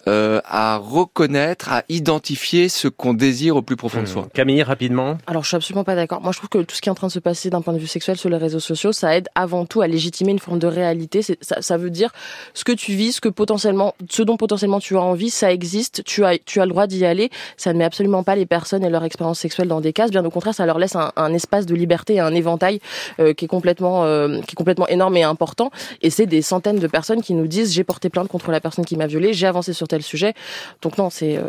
euh, 0.08 0.40
à 0.46 0.78
reconnaître, 0.78 1.72
à 1.72 1.84
identifier 1.90 2.70
ce 2.70 2.88
qu'on 2.88 3.14
désire 3.14 3.56
au 3.56 3.62
plus 3.62 3.76
profond 3.76 4.02
de 4.02 4.08
soi. 4.08 4.24
Mmh. 4.24 4.30
Camille, 4.34 4.64
rapidement. 4.64 5.18
Alors, 5.28 5.44
je 5.44 5.50
suis 5.50 5.58
absolument 5.58 5.84
pas 5.84 5.96
d'accord. 5.96 6.22
Moi, 6.22 6.32
je 6.32 6.38
trouve 6.38 6.50
que 6.50 6.60
tout 6.60 6.76
ce 6.76 6.82
qui 6.82 6.90
est 6.90 6.92
en 6.92 6.96
train 6.96 7.08
de 7.08 7.12
se 7.12 7.20
passer 7.20 7.50
d'un 7.50 7.62
point 7.62 7.74
de 7.74 7.80
vue 7.80 7.88
sexuel 7.88 8.18
sur 8.18 8.30
les 8.30 8.38
réseaux 8.38 8.60
sociaux, 8.60 8.92
ça 8.92 9.16
aide 9.16 9.28
avant 9.36 9.66
tout 9.66 9.82
à 9.82 9.88
légitimer 9.88 10.32
une 10.32 10.40
forme 10.40 10.60
de 10.60 10.68
réalité. 10.68 11.22
Ça, 11.22 11.62
ça 11.62 11.78
veut 11.78 11.90
dire 11.90 12.12
ce 12.54 12.64
que 12.64 12.72
tu 12.72 12.94
vis, 12.94 13.14
ce 13.14 13.22
que 13.22 13.30
potentiellement, 13.30 13.96
ce 14.10 14.24
dont 14.24 14.38
potentiellement 14.38 14.80
tu 14.80 14.96
as 14.96 15.02
envie, 15.02 15.30
ça 15.30 15.52
existe. 15.52 16.04
Tu 16.04 16.24
as, 16.26 16.38
tu 16.38 16.62
as 16.62 16.66
le 16.66 16.72
droit 16.72 16.88
d'y 16.88 17.06
aller. 17.06 17.30
Ça 17.58 17.74
ne 17.74 17.80
met 17.80 17.84
absolument 17.84 18.24
pas 18.24 18.36
les 18.36 18.46
personnes 18.46 18.84
et 18.84 18.90
leur 18.90 19.04
expérience 19.04 19.40
sexuelle 19.40 19.68
dans 19.68 19.82
des 19.82 19.94
cases. 19.94 20.12
Bien 20.12 20.24
au 20.24 20.32
contraire, 20.32 20.54
ça 20.54 20.66
leur 20.66 20.80
laisse 20.80 20.96
un, 20.96 21.12
un 21.16 21.34
espace 21.34 21.66
de 21.66 21.76
liberté 21.76 22.16
et 22.16 22.20
un 22.20 22.34
éventail 22.34 22.80
euh, 23.20 23.34
qui 23.34 23.46
est 23.46 23.48
complètement, 23.50 24.06
euh, 24.06 24.40
qui 24.42 24.54
est 24.54 24.56
complètement 24.56 24.88
énorme 24.88 25.18
et 25.18 25.24
important. 25.24 25.72
Et 26.02 26.10
c'est 26.10 26.26
des 26.26 26.42
centaines 26.42 26.80
de 26.80 26.88
personnes 26.88 27.22
qui 27.22 27.34
nous 27.34 27.48
disent 27.48 27.74
j'ai 27.74 27.84
porté 27.84 28.10
plainte 28.10 28.28
contre 28.28 28.52
la 28.52 28.62
personne 28.62 28.86
qui 28.86 28.96
m'a 28.96 29.08
violée, 29.08 29.34
j'ai 29.34 29.48
avancé 29.48 29.74
sur 29.74 29.88
tel 29.90 30.02
sujet. 30.02 30.34
Donc 30.82 30.98
non, 30.98 31.10
c'est 31.10 31.38
euh, 31.38 31.44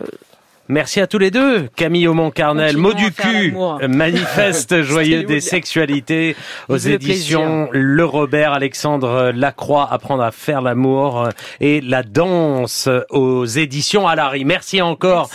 Merci 0.71 1.01
à 1.01 1.09
tous 1.09 1.19
les 1.19 1.33
deux. 1.33 1.69
Camille 1.75 2.07
Aumont-Carnel, 2.07 2.77
mot 2.77 2.93
du 2.93 3.11
cul, 3.11 3.57
manifeste 3.89 4.83
joyeux 4.83 5.25
des 5.25 5.41
sexualités 5.41 6.37
aux 6.69 6.77
éditions 6.77 7.69
Le, 7.73 8.05
Robert, 8.05 8.53
Alexandre 8.53 9.33
Lacroix, 9.35 9.89
apprendre 9.91 10.23
à 10.23 10.31
faire 10.31 10.63
l'amour 10.63 11.29
et 11.59 11.81
la 11.81 12.05
danse 12.05 12.89
aux 13.11 13.47
éditions 13.47 14.07
Alary. 14.07 14.45
Merci 14.45 14.81
encore. 14.81 15.29